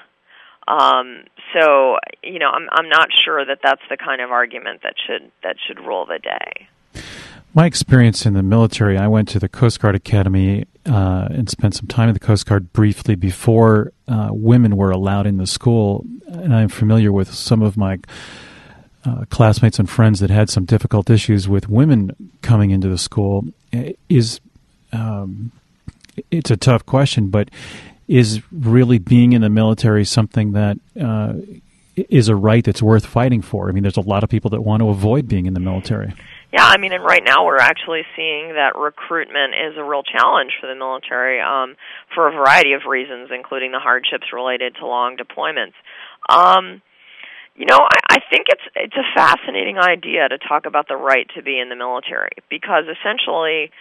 Um, 0.68 1.26
so 1.54 1.98
you 2.24 2.40
know, 2.40 2.50
I'm 2.50 2.68
I'm 2.72 2.90
not 2.90 3.10
sure 3.24 3.46
that 3.46 3.60
that's 3.64 3.82
the 3.90 3.98
kind 3.98 4.22
of 4.22 4.32
argument 4.32 4.82
that 4.84 4.96
should 5.06 5.32
that 5.44 5.56
should 5.66 5.80
rule 5.80 6.06
the 6.06 6.20
day. 6.20 6.68
My 7.54 7.66
experience 7.66 8.26
in 8.26 8.34
the 8.34 8.44
military, 8.44 8.98
I 8.98 9.08
went 9.08 9.30
to 9.30 9.40
the 9.40 9.48
Coast 9.48 9.80
Guard 9.80 9.96
Academy 9.96 10.66
uh, 10.86 11.30
and 11.32 11.50
spent 11.50 11.76
some 11.76 11.88
time 11.88 12.10
in 12.10 12.14
the 12.14 12.20
Coast 12.20 12.46
Guard 12.46 12.74
briefly 12.74 13.16
before 13.16 13.94
uh, 14.08 14.30
women 14.32 14.76
were 14.76 14.92
allowed 14.92 15.26
in 15.26 15.38
the 15.38 15.48
school, 15.48 16.06
and 16.28 16.54
I'm 16.54 16.70
familiar 16.70 17.12
with 17.12 17.34
some 17.34 17.62
of 17.62 17.78
my. 17.78 18.00
Uh, 19.08 19.24
classmates 19.30 19.78
and 19.78 19.88
friends 19.88 20.20
that 20.20 20.32
had 20.32 20.50
some 20.50 20.66
difficult 20.66 21.12
issues 21.12 21.48
with 21.48 21.70
women 21.70 22.32
coming 22.42 22.72
into 22.72 22.90
the 22.90 22.98
school 22.98 23.46
is 24.10 24.40
um, 24.92 25.52
it's 26.32 26.52
a 26.52 26.58
tough 26.58 26.86
question, 26.86 27.30
but 27.30 27.50
is 28.08 28.42
really 28.52 29.00
being 29.00 29.34
in 29.34 29.42
the 29.42 29.50
military 29.50 30.06
something 30.06 30.52
that 30.52 30.78
uh, 31.00 31.34
is 31.96 32.28
a 32.28 32.36
right 32.36 32.64
that's 32.64 32.82
worth 32.82 33.06
fighting 33.06 33.42
for? 33.42 33.70
I 33.70 33.72
mean, 33.72 33.84
there's 33.84 33.98
a 33.98 34.02
lot 34.02 34.24
of 34.24 34.30
people 34.30 34.50
that 34.52 34.62
want 34.62 34.82
to 34.82 34.90
avoid 34.90 35.28
being 35.28 35.46
in 35.46 35.54
the 35.54 35.60
military. 35.60 36.14
Yeah, 36.54 36.64
I 36.64 36.78
mean, 36.78 36.94
and 36.94 37.04
right 37.04 37.24
now 37.26 37.46
we're 37.46 37.58
actually 37.58 38.04
seeing 38.16 38.54
that 38.54 38.78
recruitment 38.78 39.54
is 39.56 39.78
a 39.78 39.84
real 39.84 40.04
challenge 40.04 40.52
for 40.62 40.68
the 40.68 40.76
military 40.76 41.42
um, 41.42 41.76
for 42.14 42.28
a 42.28 42.32
variety 42.32 42.74
of 42.74 42.84
reasons, 42.88 43.30
including 43.34 43.72
the 43.72 43.80
hardships 43.80 44.32
related 44.32 44.76
to 44.80 44.88
long 44.88 45.18
deployments. 45.18 45.74
Um, 46.30 46.82
you 47.56 47.66
know, 47.66 47.78
I, 47.78 48.16
I 48.16 48.18
think 48.30 48.48
it's 48.50 48.62
it's 48.76 48.96
a 48.96 49.08
fascinating 49.16 49.78
idea 49.78 50.30
to 50.30 50.38
talk 50.38 50.66
about 50.66 50.88
the 50.88 50.98
right 50.98 51.28
to 51.36 51.42
be 51.42 51.60
in 51.60 51.70
the 51.70 51.76
military 51.76 52.32
because 52.50 52.84
essentially 52.84 53.72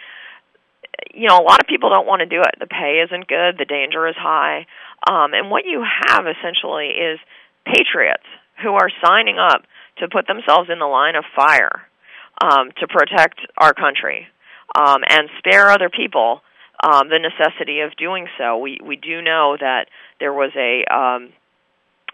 you 1.13 1.27
know, 1.27 1.37
a 1.37 1.43
lot 1.43 1.59
of 1.61 1.67
people 1.67 1.89
don't 1.89 2.07
want 2.07 2.21
to 2.21 2.25
do 2.25 2.41
it. 2.41 2.55
The 2.59 2.67
pay 2.67 3.03
isn't 3.05 3.27
good, 3.27 3.57
the 3.57 3.65
danger 3.65 4.07
is 4.07 4.15
high. 4.17 4.67
Um, 5.07 5.33
and 5.33 5.49
what 5.49 5.65
you 5.65 5.83
have 5.83 6.25
essentially 6.27 6.87
is 6.87 7.19
patriots 7.65 8.25
who 8.61 8.73
are 8.73 8.89
signing 9.03 9.37
up 9.37 9.63
to 9.99 10.07
put 10.07 10.27
themselves 10.27 10.69
in 10.71 10.79
the 10.79 10.85
line 10.85 11.15
of 11.15 11.23
fire 11.35 11.87
um, 12.41 12.71
to 12.79 12.87
protect 12.87 13.39
our 13.57 13.73
country 13.73 14.27
um, 14.75 15.01
and 15.07 15.29
spare 15.39 15.71
other 15.71 15.89
people 15.89 16.41
um, 16.83 17.07
the 17.09 17.19
necessity 17.19 17.79
of 17.79 17.95
doing 17.95 18.27
so. 18.37 18.57
We 18.57 18.79
we 18.83 18.97
do 18.97 19.21
know 19.21 19.55
that 19.59 19.87
there 20.19 20.33
was 20.33 20.51
a 20.55 20.83
um, 20.93 21.31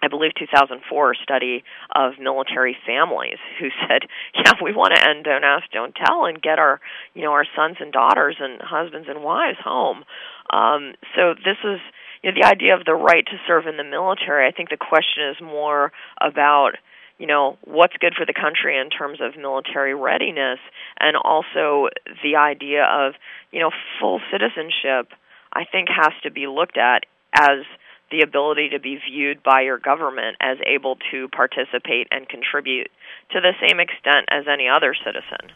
I 0.01 0.07
believe 0.07 0.31
2004 0.37 1.15
study 1.15 1.63
of 1.95 2.13
military 2.19 2.75
families 2.85 3.37
who 3.59 3.69
said, 3.87 4.03
"Yeah, 4.35 4.53
we 4.61 4.73
want 4.73 4.95
to 4.95 5.07
end 5.07 5.23
don't 5.23 5.43
ask, 5.43 5.69
don't 5.71 5.95
tell, 5.95 6.25
and 6.25 6.41
get 6.41 6.59
our, 6.59 6.79
you 7.13 7.23
know, 7.23 7.31
our 7.31 7.45
sons 7.55 7.77
and 7.79 7.91
daughters 7.91 8.37
and 8.39 8.61
husbands 8.61 9.07
and 9.09 9.23
wives 9.23 9.59
home." 9.63 10.03
Um, 10.51 10.93
so 11.15 11.33
this 11.33 11.57
is, 11.63 11.79
you 12.21 12.31
know, 12.31 12.39
the 12.41 12.47
idea 12.47 12.75
of 12.75 12.85
the 12.85 12.95
right 12.95 13.25
to 13.25 13.37
serve 13.47 13.67
in 13.67 13.77
the 13.77 13.83
military. 13.83 14.47
I 14.47 14.51
think 14.51 14.69
the 14.69 14.77
question 14.77 15.29
is 15.29 15.37
more 15.41 15.91
about, 16.19 16.71
you 17.17 17.27
know, 17.27 17.57
what's 17.63 17.95
good 17.97 18.15
for 18.17 18.25
the 18.25 18.33
country 18.33 18.77
in 18.77 18.89
terms 18.89 19.19
of 19.21 19.39
military 19.39 19.93
readiness, 19.93 20.59
and 20.99 21.15
also 21.15 21.89
the 22.23 22.37
idea 22.37 22.83
of, 22.83 23.13
you 23.51 23.59
know, 23.59 23.71
full 23.99 24.19
citizenship. 24.31 25.13
I 25.53 25.65
think 25.69 25.89
has 25.89 26.13
to 26.23 26.31
be 26.31 26.47
looked 26.47 26.77
at 26.77 27.03
as 27.33 27.65
the 28.11 28.21
ability 28.21 28.69
to 28.69 28.79
be 28.79 28.99
viewed 29.09 29.41
by 29.43 29.61
your 29.61 29.79
government 29.79 30.37
as 30.39 30.57
able 30.65 30.97
to 31.11 31.27
participate 31.29 32.07
and 32.11 32.27
contribute 32.27 32.91
to 33.31 33.41
the 33.41 33.53
same 33.65 33.79
extent 33.79 34.27
as 34.29 34.45
any 34.51 34.67
other 34.67 34.93
citizen. 34.93 35.51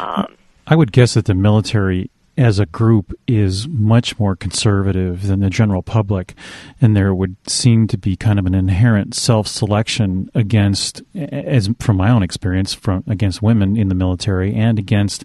Um, 0.00 0.36
I 0.66 0.76
would 0.76 0.92
guess 0.92 1.14
that 1.14 1.24
the 1.24 1.34
military 1.34 2.10
as 2.38 2.60
a 2.60 2.66
group 2.66 3.12
is 3.26 3.66
much 3.66 4.16
more 4.18 4.36
conservative 4.36 5.26
than 5.26 5.40
the 5.40 5.50
general 5.50 5.82
public, 5.82 6.34
and 6.80 6.96
there 6.96 7.12
would 7.12 7.36
seem 7.50 7.88
to 7.88 7.98
be 7.98 8.14
kind 8.14 8.38
of 8.38 8.46
an 8.46 8.54
inherent 8.54 9.12
self-selection 9.12 10.30
against, 10.36 11.02
as 11.16 11.68
from 11.80 11.96
my 11.96 12.08
own 12.10 12.22
experience, 12.22 12.72
from 12.72 13.02
against 13.08 13.42
women 13.42 13.76
in 13.76 13.88
the 13.88 13.94
military 13.94 14.54
and 14.54 14.78
against 14.78 15.24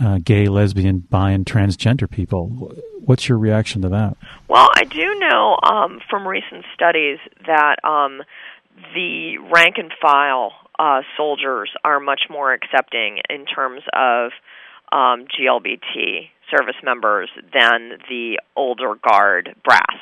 uh, 0.00 0.18
gay, 0.22 0.46
lesbian, 0.46 1.00
bi, 1.00 1.30
and 1.30 1.46
transgender 1.46 2.10
people. 2.10 2.72
What's 3.04 3.28
your 3.28 3.38
reaction 3.38 3.82
to 3.82 3.88
that? 3.90 4.16
Well, 4.48 4.68
I 4.74 4.84
do 4.84 5.14
know 5.18 5.58
um, 5.62 6.00
from 6.10 6.26
recent 6.26 6.64
studies 6.74 7.18
that 7.46 7.76
um, 7.84 8.22
the 8.94 9.38
rank 9.52 9.76
and 9.78 9.92
file 10.00 10.52
uh, 10.78 11.02
soldiers 11.16 11.70
are 11.84 12.00
much 12.00 12.22
more 12.28 12.52
accepting 12.52 13.20
in 13.30 13.46
terms 13.46 13.82
of 13.92 14.32
um, 14.92 15.26
GLBT 15.26 16.28
service 16.50 16.76
members 16.82 17.30
than 17.52 17.98
the 18.08 18.38
older 18.54 18.94
guard 18.94 19.56
brass. 19.64 19.96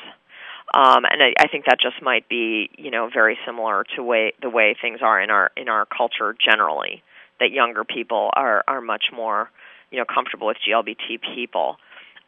Um, 0.73 1.05
and 1.09 1.21
I, 1.23 1.33
I 1.39 1.47
think 1.47 1.65
that 1.65 1.79
just 1.79 2.01
might 2.01 2.27
be, 2.27 2.69
you 2.77 2.91
know, 2.91 3.09
very 3.11 3.37
similar 3.45 3.85
to 3.95 4.03
way 4.03 4.33
the 4.41 4.49
way 4.49 4.75
things 4.79 4.99
are 5.01 5.21
in 5.21 5.29
our 5.29 5.51
in 5.55 5.69
our 5.69 5.85
culture 5.85 6.35
generally. 6.43 7.01
That 7.39 7.51
younger 7.51 7.83
people 7.83 8.29
are 8.33 8.63
are 8.67 8.81
much 8.81 9.05
more, 9.13 9.49
you 9.95 10.01
know, 10.01 10.05
comfortable 10.13 10.47
with 10.47 10.57
GLBT 10.67 11.21
people. 11.33 11.77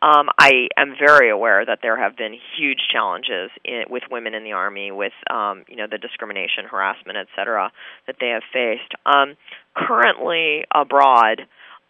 Um, 0.01 0.29
I 0.39 0.69
am 0.77 0.95
very 0.97 1.29
aware 1.29 1.65
that 1.65 1.79
there 1.81 2.01
have 2.01 2.15
been 2.15 2.38
huge 2.57 2.79
challenges 2.93 3.51
in, 3.65 3.83
with 3.89 4.03
women 4.09 4.36
in 4.36 4.45
the 4.45 4.53
army, 4.53 4.89
with 4.91 5.12
um, 5.29 5.65
you 5.67 5.75
know 5.75 5.88
the 5.91 5.97
discrimination, 5.97 6.63
harassment, 6.71 7.17
et 7.17 7.27
cetera, 7.36 7.74
that 8.05 8.15
they 8.21 8.29
have 8.29 8.43
faced. 8.53 8.93
Um, 9.05 9.36
currently 9.75 10.63
abroad, 10.74 11.41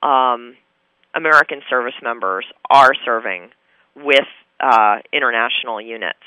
um, 0.01 0.55
American 1.13 1.61
service 1.69 1.99
members 2.01 2.45
are 2.71 2.93
serving 3.05 3.51
with 3.95 4.27
uh, 4.59 4.97
international 5.13 5.79
units 5.79 6.25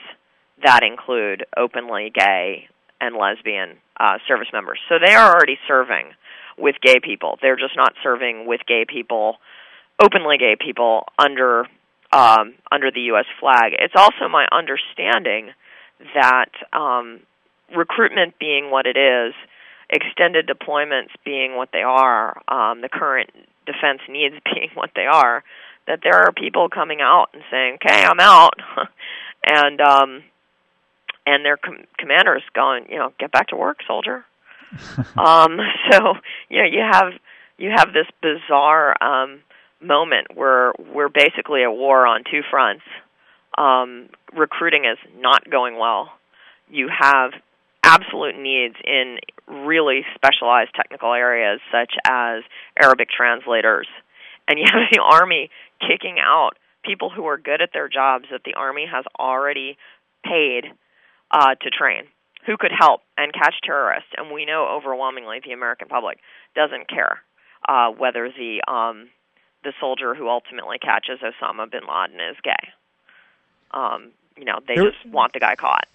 that 0.62 0.84
include 0.84 1.44
openly 1.56 2.12
gay 2.14 2.68
and 3.00 3.16
lesbian 3.16 3.78
uh, 3.98 4.18
service 4.28 4.48
members. 4.52 4.78
So 4.88 4.96
they 5.04 5.14
are 5.14 5.34
already 5.34 5.58
serving 5.66 6.12
with 6.60 6.76
gay 6.82 7.00
people. 7.02 7.38
They're 7.40 7.56
just 7.56 7.76
not 7.76 7.94
serving 8.02 8.46
with 8.46 8.60
gay 8.66 8.84
people, 8.86 9.36
openly 10.02 10.38
gay 10.38 10.56
people 10.58 11.04
under 11.18 11.66
um, 12.12 12.54
under 12.72 12.90
the 12.90 13.02
U.S. 13.12 13.26
flag. 13.38 13.72
It's 13.78 13.94
also 13.96 14.28
my 14.28 14.46
understanding 14.50 15.50
that 16.14 16.50
um, 16.72 17.20
recruitment 17.74 18.38
being 18.38 18.70
what 18.70 18.86
it 18.86 18.96
is, 18.96 19.34
extended 19.88 20.48
deployments 20.48 21.10
being 21.24 21.56
what 21.56 21.68
they 21.72 21.82
are, 21.82 22.42
um, 22.48 22.80
the 22.80 22.88
current 22.88 23.30
defense 23.66 24.00
needs 24.08 24.34
being 24.54 24.70
what 24.74 24.90
they 24.96 25.06
are, 25.06 25.44
that 25.86 26.00
there 26.02 26.20
are 26.22 26.32
people 26.32 26.68
coming 26.68 27.00
out 27.00 27.28
and 27.32 27.42
saying, 27.50 27.78
"Okay, 27.84 28.04
I'm 28.04 28.20
out," 28.20 28.54
and 29.46 29.80
um, 29.80 30.22
and 31.26 31.44
their 31.44 31.56
com- 31.56 31.86
commanders 31.98 32.42
going, 32.54 32.86
you 32.90 32.98
know, 32.98 33.12
get 33.18 33.32
back 33.32 33.48
to 33.48 33.56
work, 33.56 33.78
soldier. 33.86 34.24
um, 35.18 35.58
so 35.90 36.14
you 36.48 36.58
know, 36.58 36.68
you 36.70 36.80
have 36.90 37.12
you 37.58 37.70
have 37.74 37.92
this 37.92 38.06
bizarre 38.22 38.96
um, 39.02 39.40
moment 39.80 40.28
where 40.34 40.72
we're 40.94 41.08
basically 41.08 41.62
at 41.62 41.72
war 41.72 42.06
on 42.06 42.24
two 42.30 42.40
fronts. 42.50 42.82
Um, 43.56 44.08
recruiting 44.32 44.84
is 44.84 44.98
not 45.18 45.50
going 45.50 45.78
well. 45.78 46.10
You 46.68 46.88
have 46.88 47.32
absolute 47.82 48.38
needs 48.38 48.76
in 48.84 49.18
really 49.48 50.02
specialized 50.14 50.70
technical 50.74 51.12
areas 51.12 51.60
such 51.72 51.92
as 52.08 52.42
Arabic 52.80 53.08
translators. 53.10 53.88
And 54.46 54.58
you 54.58 54.64
have 54.70 54.82
the 54.92 55.00
Army 55.00 55.50
kicking 55.80 56.16
out 56.20 56.52
people 56.84 57.10
who 57.10 57.26
are 57.26 57.36
good 57.36 57.60
at 57.60 57.70
their 57.72 57.88
jobs 57.88 58.26
that 58.30 58.42
the 58.44 58.54
Army 58.54 58.86
has 58.90 59.04
already 59.18 59.76
paid 60.24 60.64
uh, 61.30 61.54
to 61.54 61.70
train, 61.70 62.04
who 62.46 62.56
could 62.56 62.72
help 62.76 63.02
and 63.16 63.32
catch 63.32 63.54
terrorists. 63.62 64.10
And 64.16 64.32
we 64.32 64.44
know 64.44 64.66
overwhelmingly 64.68 65.40
the 65.44 65.52
American 65.52 65.88
public 65.88 66.18
doesn't 66.54 66.88
care 66.88 67.22
uh, 67.68 67.90
whether 67.90 68.30
the 68.30 68.62
um, 68.70 69.08
the 69.62 69.72
soldier 69.78 70.14
who 70.14 70.28
ultimately 70.28 70.78
catches 70.78 71.20
Osama 71.20 71.70
bin 71.70 71.82
Laden 71.82 72.20
is 72.20 72.36
gay. 72.42 72.68
Um, 73.72 74.10
you 74.36 74.44
know, 74.44 74.58
they 74.66 74.74
there, 74.74 74.90
just 74.90 75.06
want 75.06 75.32
the 75.32 75.40
guy 75.40 75.54
caught. 75.54 75.86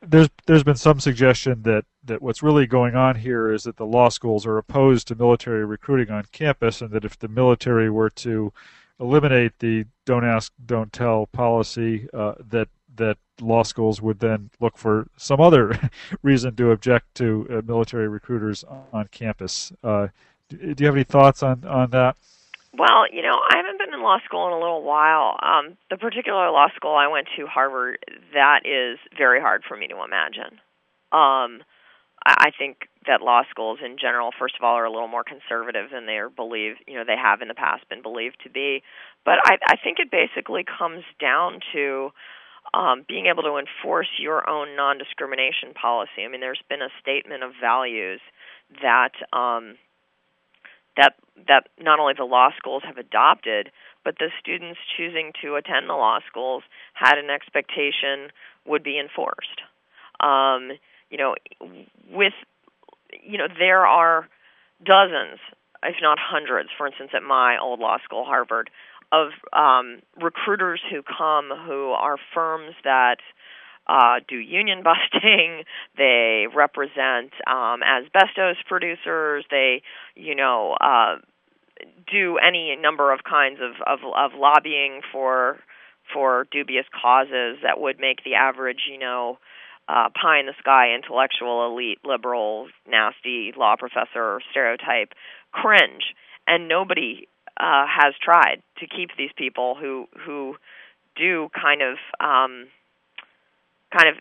There's 0.00 0.28
there's 0.46 0.64
been 0.64 0.76
some 0.76 0.98
suggestion 0.98 1.62
that 1.62 1.84
that 2.04 2.22
what's 2.22 2.42
really 2.42 2.66
going 2.66 2.96
on 2.96 3.16
here 3.16 3.52
is 3.52 3.64
that 3.64 3.76
the 3.76 3.86
law 3.86 4.08
schools 4.08 4.46
are 4.46 4.58
opposed 4.58 5.08
to 5.08 5.14
military 5.14 5.64
recruiting 5.64 6.12
on 6.12 6.24
campus, 6.32 6.80
and 6.80 6.90
that 6.90 7.04
if 7.04 7.18
the 7.18 7.28
military 7.28 7.90
were 7.90 8.10
to 8.10 8.52
eliminate 8.98 9.58
the 9.60 9.84
"don't 10.04 10.24
ask, 10.24 10.52
don't 10.64 10.92
tell" 10.92 11.26
policy, 11.26 12.08
uh, 12.12 12.34
that 12.50 12.68
that 12.96 13.18
law 13.40 13.62
schools 13.62 14.00
would 14.00 14.20
then 14.20 14.50
look 14.60 14.76
for 14.76 15.08
some 15.16 15.40
other 15.40 15.90
reason 16.22 16.54
to 16.56 16.70
object 16.70 17.14
to 17.16 17.46
uh, 17.50 17.62
military 17.66 18.08
recruiters 18.08 18.64
on 18.92 19.08
campus. 19.10 19.72
Uh, 19.82 20.08
do, 20.48 20.74
do 20.74 20.82
you 20.82 20.86
have 20.86 20.96
any 20.96 21.04
thoughts 21.04 21.42
on 21.42 21.64
on 21.64 21.90
that? 21.90 22.16
Well, 22.74 23.04
you 23.12 23.20
know, 23.20 23.36
I 23.50 23.56
haven't 23.56 23.78
been 23.78 23.92
in 23.92 24.02
law 24.02 24.18
school 24.24 24.46
in 24.46 24.54
a 24.54 24.58
little 24.58 24.82
while. 24.82 25.36
Um, 25.42 25.76
the 25.90 25.98
particular 25.98 26.50
law 26.50 26.68
school 26.74 26.94
I 26.94 27.06
went 27.08 27.28
to, 27.36 27.46
Harvard, 27.46 27.98
that 28.32 28.60
is 28.64 28.98
very 29.16 29.40
hard 29.40 29.62
for 29.68 29.76
me 29.76 29.88
to 29.88 30.02
imagine. 30.02 30.58
Um, 31.12 31.60
I, 32.24 32.48
I 32.48 32.50
think 32.56 32.88
that 33.06 33.20
law 33.20 33.42
schools 33.50 33.80
in 33.84 33.98
general, 34.00 34.30
first 34.38 34.54
of 34.58 34.64
all, 34.64 34.76
are 34.76 34.86
a 34.86 34.92
little 34.92 35.08
more 35.08 35.24
conservative 35.24 35.90
than 35.92 36.06
they 36.06 36.16
are 36.16 36.30
believed. 36.30 36.78
You 36.86 36.94
know, 36.96 37.04
they 37.06 37.16
have 37.16 37.42
in 37.42 37.48
the 37.48 37.54
past 37.54 37.86
been 37.90 38.00
believed 38.00 38.38
to 38.44 38.50
be. 38.50 38.82
But 39.24 39.34
I, 39.44 39.58
I 39.68 39.76
think 39.76 39.98
it 39.98 40.10
basically 40.10 40.64
comes 40.64 41.04
down 41.20 41.60
to 41.74 42.10
um, 42.74 43.04
being 43.06 43.26
able 43.26 43.42
to 43.42 43.58
enforce 43.58 44.08
your 44.18 44.48
own 44.48 44.76
non-discrimination 44.76 45.74
policy. 45.74 46.24
I 46.24 46.28
mean, 46.28 46.40
there's 46.40 46.62
been 46.68 46.82
a 46.82 46.88
statement 47.00 47.42
of 47.42 47.52
values 47.60 48.20
that 48.80 49.12
um, 49.32 49.76
that 50.96 51.14
that 51.48 51.68
not 51.80 51.98
only 51.98 52.14
the 52.16 52.24
law 52.24 52.50
schools 52.56 52.82
have 52.86 52.98
adopted, 52.98 53.70
but 54.04 54.16
the 54.18 54.28
students 54.40 54.78
choosing 54.96 55.32
to 55.42 55.56
attend 55.56 55.88
the 55.88 55.94
law 55.94 56.18
schools 56.28 56.62
had 56.94 57.18
an 57.18 57.30
expectation 57.30 58.30
would 58.66 58.82
be 58.82 58.98
enforced. 58.98 59.62
Um, 60.20 60.72
you 61.10 61.18
know, 61.18 61.34
with 62.10 62.34
you 63.22 63.38
know 63.38 63.48
there 63.58 63.86
are 63.86 64.28
dozens, 64.84 65.40
if 65.82 65.96
not 66.00 66.18
hundreds, 66.18 66.70
for 66.76 66.86
instance, 66.86 67.10
at 67.14 67.22
my 67.22 67.58
old 67.60 67.80
law 67.80 67.98
school, 68.04 68.24
Harvard, 68.24 68.70
of 69.12 69.28
um, 69.52 70.00
recruiters 70.20 70.80
who 70.90 71.02
come 71.02 71.50
who 71.66 71.90
are 71.90 72.16
firms 72.34 72.74
that 72.82 73.18
uh, 73.86 74.20
do 74.26 74.36
union 74.36 74.82
busting. 74.84 75.64
They 75.96 76.46
represent 76.54 77.32
um, 77.46 77.82
asbestos 77.82 78.56
producers. 78.66 79.44
They, 79.50 79.82
you 80.14 80.34
know, 80.34 80.76
uh, 80.80 81.16
do 82.10 82.38
any 82.38 82.76
number 82.80 83.12
of 83.12 83.20
kinds 83.28 83.58
of, 83.60 83.74
of, 83.86 84.00
of 84.16 84.38
lobbying 84.38 85.00
for 85.12 85.58
for 86.12 86.46
dubious 86.50 86.84
causes 87.00 87.58
that 87.62 87.80
would 87.80 87.98
make 87.98 88.24
the 88.24 88.34
average, 88.34 88.80
you 88.90 88.98
know, 88.98 89.38
uh, 89.88 90.08
pie 90.20 90.40
in 90.40 90.46
the 90.46 90.54
sky 90.58 90.94
intellectual 90.94 91.66
elite 91.66 91.98
liberal 92.04 92.68
nasty 92.88 93.52
law 93.56 93.76
professor 93.78 94.40
stereotype 94.50 95.12
cringe 95.52 96.14
and 96.46 96.68
nobody 96.68 97.26
uh, 97.62 97.86
has 97.86 98.14
tried 98.20 98.60
to 98.80 98.86
keep 98.88 99.10
these 99.16 99.30
people 99.36 99.76
who 99.80 100.08
who 100.26 100.56
do 101.14 101.48
kind 101.54 101.80
of 101.80 101.94
um, 102.18 102.66
kind 103.96 104.08
of 104.08 104.16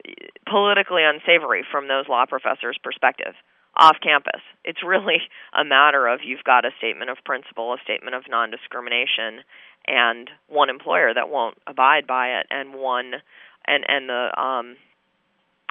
politically 0.48 1.02
unsavory 1.04 1.66
from 1.70 1.88
those 1.88 2.08
law 2.08 2.26
professors' 2.28 2.78
perspective 2.84 3.34
off 3.76 3.98
campus. 4.04 4.42
It's 4.64 4.84
really 4.86 5.22
a 5.58 5.64
matter 5.64 6.06
of 6.08 6.20
you've 6.24 6.44
got 6.44 6.66
a 6.66 6.72
statement 6.78 7.10
of 7.10 7.18
principle, 7.26 7.74
a 7.74 7.78
statement 7.84 8.16
of 8.16 8.24
non 8.30 8.52
discrimination, 8.52 9.42
and 9.88 10.30
one 10.48 10.70
employer 10.70 11.12
that 11.12 11.30
won't 11.30 11.58
abide 11.66 12.06
by 12.06 12.40
it, 12.40 12.46
and 12.52 12.76
one 12.76 13.14
and 13.66 13.84
and 13.88 14.08
the 14.08 14.40
um, 14.40 14.76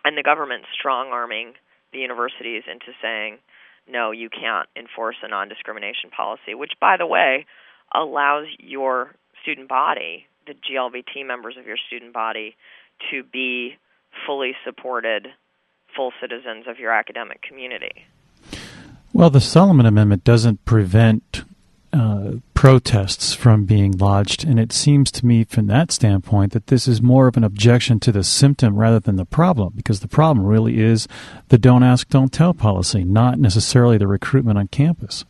and 0.05 0.19
the 0.19 0.25
government 0.25 0.65
strong 0.73 1.09
arming 1.13 1.53
the 1.93 2.01
universities 2.01 2.65
into 2.67 2.93
saying 3.01 3.39
no, 3.91 4.11
you 4.11 4.29
can't 4.31 4.69
enforce 4.77 5.17
a 5.23 5.29
non 5.29 5.49
discrimination 5.49 6.11
policy, 6.11 6.55
which, 6.55 6.73
by 6.81 6.97
the 6.97 7.07
way, 7.07 7.47
allows 7.95 8.47
your 8.59 9.15
student 9.43 9.69
body, 9.69 10.27
the 10.47 10.55
GLBT 10.55 11.27
members 11.27 11.57
of 11.59 11.67
your 11.67 11.77
student 11.87 12.13
body, 12.13 12.57
to 13.11 13.23
be 13.23 13.77
fully 14.27 14.53
supported 14.65 15.29
full 15.97 16.13
citizens 16.21 16.67
of 16.69 16.79
your 16.79 16.93
academic 16.93 17.43
community. 17.43 18.07
Well, 19.13 19.31
the 19.31 19.41
Solomon 19.41 19.87
Amendment 19.87 20.25
doesn't 20.25 20.65
prevent 20.65 21.45
uh, 21.93 22.33
protests 22.55 23.35
from 23.35 23.65
being 23.65 23.93
lodged, 23.93 24.45
and 24.45 24.61
it 24.61 24.73
seems 24.73 25.11
to 25.13 25.27
me 25.27 25.45
from 25.45 25.67
that 25.67 25.91
standpoint 25.91 26.53
that 26.53 26.69
this 26.69 26.87
is 26.87 27.03
more 27.03 27.27
of 27.27 27.37
an 27.37 27.45
objection 27.45 27.99
to 28.01 28.13
the 28.13 28.23
symptom 28.23 28.77
rather 28.77 29.01
than 29.01 29.17
the 29.17 29.25
problem, 29.25 29.73
because 29.75 30.01
the 30.01 30.09
problem 30.09 30.47
really 30.47 30.81
is 30.81 31.09
the 31.49 31.59
don't 31.59 31.83
ask, 31.83 32.09
don't 32.09 32.33
tell 32.33 32.55
policy, 32.55 33.03
not 33.05 33.39
necessarily 33.39 33.99
the 33.99 34.07
recruitment 34.07 34.59
on 34.59 34.69
campus. 34.69 35.25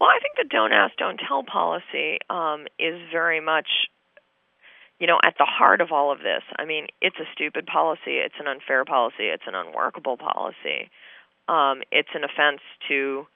Well, 0.00 0.10
I 0.10 0.18
think 0.20 0.36
the 0.36 0.48
don't 0.50 0.72
ask, 0.72 0.94
don't 0.96 1.20
tell 1.26 1.42
policy 1.42 2.18
um, 2.28 2.66
is 2.78 3.00
very 3.10 3.40
much 3.40 3.68
you 4.98 5.06
know, 5.06 5.18
at 5.22 5.34
the 5.38 5.44
heart 5.44 5.80
of 5.80 5.92
all 5.92 6.10
of 6.10 6.20
this, 6.20 6.42
I 6.58 6.64
mean, 6.64 6.86
it's 7.02 7.18
a 7.18 7.28
stupid 7.32 7.66
policy, 7.66 8.16
it's 8.16 8.34
an 8.40 8.46
unfair 8.46 8.84
policy, 8.84 9.24
it's 9.28 9.42
an 9.46 9.54
unworkable 9.54 10.16
policy. 10.16 10.90
Um, 11.48 11.82
it's 11.92 12.08
an 12.14 12.24
offense 12.24 12.60
to 12.88 13.26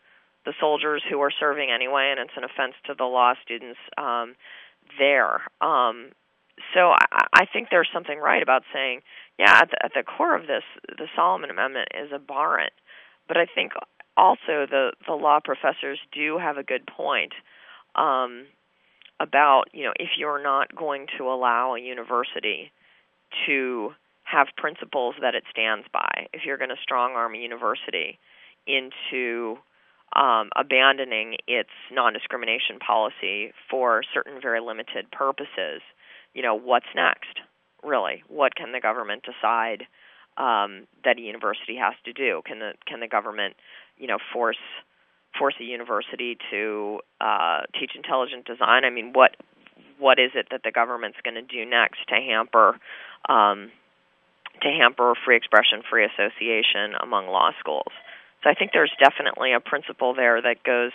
the 0.44 0.55
soldiers 0.61 1.03
who 1.09 1.20
are 1.20 1.31
serving 1.31 1.70
anyway, 1.70 2.11
and 2.11 2.20
it's 2.20 2.37
an 2.37 2.44
offense 2.44 2.74
to 2.87 2.94
the 2.96 3.05
law 3.05 3.35
students 3.44 3.79
um, 3.98 4.35
there. 4.98 5.42
Um, 5.61 6.11
so 6.74 6.90
I, 6.90 7.26
I 7.33 7.44
think 7.53 7.68
there's 7.70 7.88
something 7.92 8.18
right 8.18 8.42
about 8.42 8.62
saying, 8.72 9.00
yeah, 9.38 9.61
at 9.62 9.70
the, 9.70 9.85
at 9.85 9.92
the 9.94 10.03
core 10.03 10.37
of 10.37 10.46
this, 10.46 10.62
the 10.88 11.07
Solomon 11.14 11.50
Amendment 11.50 11.88
is 11.94 12.12
abhorrent. 12.12 12.72
But 13.29 13.37
I 13.37 13.46
think 13.46 13.72
also 14.16 14.66
the 14.68 14.92
the 15.07 15.14
law 15.14 15.40
professors 15.42 15.98
do 16.12 16.38
have 16.38 16.57
a 16.57 16.62
good 16.62 16.87
point. 16.87 17.33
Um, 17.94 18.46
about 19.20 19.64
you 19.72 19.85
know 19.85 19.92
if 19.96 20.09
you're 20.18 20.42
not 20.42 20.74
going 20.74 21.07
to 21.18 21.24
allow 21.24 21.74
a 21.74 21.81
university 21.81 22.72
to 23.46 23.90
have 24.24 24.48
principles 24.57 25.14
that 25.20 25.35
it 25.35 25.44
stands 25.50 25.87
by. 25.92 26.29
If 26.33 26.42
you're 26.44 26.57
going 26.57 26.70
to 26.70 26.83
strong 26.83 27.12
arm 27.12 27.35
a 27.35 27.38
university 27.38 28.18
into 28.66 29.59
um, 30.14 30.51
abandoning 30.57 31.37
its 31.46 31.70
non-discrimination 31.92 32.79
policy 32.85 33.53
for 33.70 34.03
certain 34.12 34.40
very 34.40 34.61
limited 34.61 35.11
purposes, 35.11 35.83
you 36.35 36.42
know, 36.42 36.55
what's 36.55 36.87
next? 36.94 37.40
Really, 37.83 38.23
what 38.29 38.55
can 38.55 38.73
the 38.73 38.81
government 38.81 39.23
decide 39.25 39.85
um, 40.37 40.87
that 41.05 41.18
a 41.18 41.20
university 41.20 41.77
has 41.77 41.94
to 42.05 42.12
do? 42.12 42.42
Can 42.44 42.59
the 42.59 42.73
can 42.87 43.01
the 43.01 43.09
government, 43.09 43.55
you 43.96 44.07
know, 44.07 44.18
force 44.33 44.61
force 45.38 45.55
a 45.61 45.64
university 45.64 46.37
to 46.51 47.01
uh, 47.20 47.62
teach 47.79 47.92
intelligent 47.94 48.44
design? 48.44 48.85
I 48.85 48.90
mean, 48.90 49.12
what 49.12 49.37
what 49.99 50.18
is 50.18 50.33
it 50.35 50.49
that 50.51 50.62
the 50.64 50.73
government's 50.73 51.18
going 51.25 51.35
to 51.35 51.42
do 51.42 51.64
next 51.64 52.01
to 52.09 52.14
hamper 52.14 52.79
um, 53.29 53.70
to 54.62 54.68
hamper 54.68 55.14
free 55.25 55.37
expression, 55.37 55.83
free 55.88 56.05
association 56.05 56.94
among 57.01 57.29
law 57.29 57.51
schools? 57.59 57.92
So 58.42 58.50
I 58.50 58.55
think 58.55 58.72
there's 58.72 58.92
definitely 58.98 59.53
a 59.53 59.61
principle 59.61 60.14
there 60.14 60.40
that 60.40 60.62
goes 60.62 60.92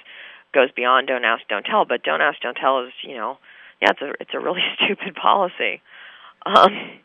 goes 0.53 0.71
beyond 0.71 1.07
don't 1.07 1.25
ask, 1.25 1.47
don't 1.47 1.65
tell. 1.65 1.85
But 1.85 2.03
don't 2.03 2.21
ask, 2.21 2.39
don't 2.41 2.55
tell 2.55 2.85
is 2.85 2.93
you 3.03 3.15
know, 3.15 3.37
yeah, 3.81 3.91
it's 3.91 4.01
a 4.01 4.13
it's 4.19 4.33
a 4.33 4.39
really 4.39 4.61
stupid 4.83 5.15
policy. 5.15 5.81
Um, 6.45 6.99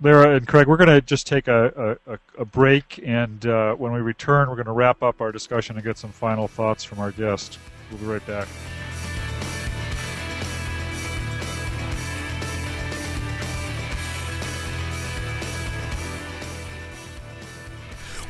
Lara 0.00 0.36
and 0.36 0.46
Craig, 0.46 0.66
we're 0.66 0.76
going 0.76 0.90
to 0.90 1.00
just 1.00 1.26
take 1.26 1.48
a, 1.48 1.96
a, 2.06 2.18
a 2.38 2.44
break, 2.44 3.00
and 3.02 3.46
uh, 3.46 3.74
when 3.74 3.92
we 3.92 4.00
return, 4.00 4.50
we're 4.50 4.56
going 4.56 4.66
to 4.66 4.72
wrap 4.72 5.02
up 5.02 5.22
our 5.22 5.32
discussion 5.32 5.76
and 5.76 5.84
get 5.84 5.96
some 5.96 6.12
final 6.12 6.48
thoughts 6.48 6.84
from 6.84 6.98
our 6.98 7.12
guest. 7.12 7.58
We'll 7.90 8.00
be 8.00 8.06
right 8.06 8.26
back. 8.26 8.46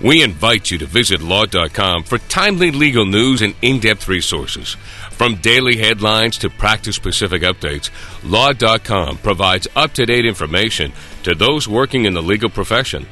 We 0.00 0.22
invite 0.22 0.70
you 0.70 0.78
to 0.78 0.86
visit 0.86 1.22
law.com 1.22 2.04
for 2.04 2.18
timely 2.18 2.70
legal 2.70 3.06
news 3.06 3.40
and 3.40 3.54
in 3.62 3.80
depth 3.80 4.08
resources. 4.08 4.74
From 5.10 5.36
daily 5.36 5.78
headlines 5.78 6.36
to 6.38 6.50
practice 6.50 6.96
specific 6.96 7.42
updates, 7.42 7.90
law.com 8.22 9.18
provides 9.18 9.66
up 9.74 9.94
to 9.94 10.04
date 10.04 10.26
information 10.26 10.92
to 11.22 11.34
those 11.34 11.66
working 11.66 12.04
in 12.04 12.12
the 12.12 12.22
legal 12.22 12.50
profession. 12.50 13.06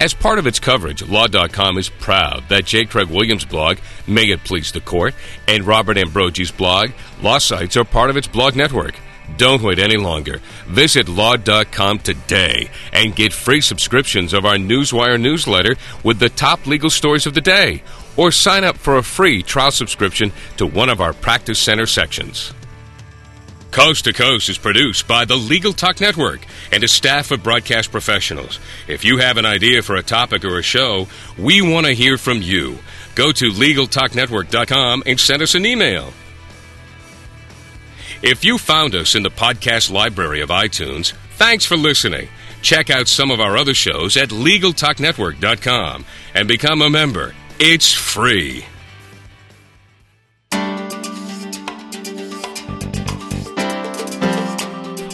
As 0.00 0.12
part 0.12 0.40
of 0.40 0.46
its 0.46 0.58
coverage, 0.58 1.02
Law.com 1.02 1.78
is 1.78 1.88
proud 1.88 2.42
that 2.48 2.66
J. 2.66 2.84
Craig 2.84 3.08
Williams' 3.08 3.44
blog, 3.44 3.78
May 4.08 4.24
It 4.24 4.42
Please 4.42 4.72
the 4.72 4.80
Court, 4.80 5.14
and 5.46 5.64
Robert 5.64 5.96
Ambrogi's 5.96 6.50
blog, 6.50 6.90
Law 7.22 7.38
Sites, 7.38 7.76
are 7.76 7.84
part 7.84 8.10
of 8.10 8.16
its 8.16 8.26
blog 8.26 8.56
network. 8.56 8.96
Don't 9.36 9.62
wait 9.62 9.78
any 9.78 9.96
longer. 9.96 10.40
Visit 10.66 11.08
law.com 11.08 11.98
today 11.98 12.70
and 12.92 13.16
get 13.16 13.32
free 13.32 13.60
subscriptions 13.60 14.32
of 14.32 14.44
our 14.44 14.56
Newswire 14.56 15.20
newsletter 15.20 15.76
with 16.02 16.18
the 16.18 16.28
top 16.28 16.66
legal 16.66 16.90
stories 16.90 17.26
of 17.26 17.34
the 17.34 17.40
day, 17.40 17.82
or 18.16 18.30
sign 18.30 18.64
up 18.64 18.76
for 18.76 18.96
a 18.96 19.02
free 19.02 19.42
trial 19.42 19.70
subscription 19.70 20.32
to 20.56 20.66
one 20.66 20.88
of 20.88 21.00
our 21.00 21.12
Practice 21.12 21.58
Center 21.58 21.86
sections. 21.86 22.52
Coast 23.72 24.04
to 24.04 24.12
Coast 24.12 24.48
is 24.48 24.56
produced 24.56 25.08
by 25.08 25.24
the 25.24 25.34
Legal 25.34 25.72
Talk 25.72 26.00
Network 26.00 26.46
and 26.70 26.84
a 26.84 26.88
staff 26.88 27.32
of 27.32 27.42
broadcast 27.42 27.90
professionals. 27.90 28.60
If 28.86 29.04
you 29.04 29.18
have 29.18 29.36
an 29.36 29.46
idea 29.46 29.82
for 29.82 29.96
a 29.96 30.02
topic 30.02 30.44
or 30.44 30.60
a 30.60 30.62
show, 30.62 31.08
we 31.36 31.60
want 31.60 31.86
to 31.86 31.92
hear 31.92 32.16
from 32.16 32.40
you. 32.40 32.78
Go 33.16 33.32
to 33.32 33.50
LegalTalkNetwork.com 33.50 35.02
and 35.06 35.18
send 35.18 35.42
us 35.42 35.56
an 35.56 35.66
email. 35.66 36.12
If 38.26 38.42
you 38.42 38.56
found 38.56 38.94
us 38.94 39.14
in 39.14 39.22
the 39.22 39.28
podcast 39.28 39.92
library 39.92 40.40
of 40.40 40.48
iTunes, 40.48 41.12
thanks 41.32 41.66
for 41.66 41.76
listening. 41.76 42.30
Check 42.62 42.88
out 42.88 43.06
some 43.06 43.30
of 43.30 43.38
our 43.38 43.54
other 43.58 43.74
shows 43.74 44.16
at 44.16 44.30
LegalTalkNetwork.com 44.30 46.06
and 46.32 46.48
become 46.48 46.80
a 46.80 46.88
member. 46.88 47.34
It's 47.60 47.92
free. 47.92 48.64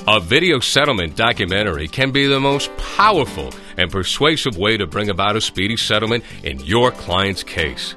A 0.07 0.21
video 0.21 0.61
settlement 0.61 1.17
documentary 1.17 1.89
can 1.89 2.13
be 2.13 2.29
the 2.29 2.39
most 2.39 2.71
powerful 2.77 3.53
and 3.77 3.91
persuasive 3.91 4.57
way 4.57 4.77
to 4.77 4.87
bring 4.87 5.11
about 5.11 5.35
a 5.35 5.41
speedy 5.41 5.77
settlement 5.77 6.23
in 6.45 6.61
your 6.61 6.93
client's 6.93 7.43
case. 7.43 7.97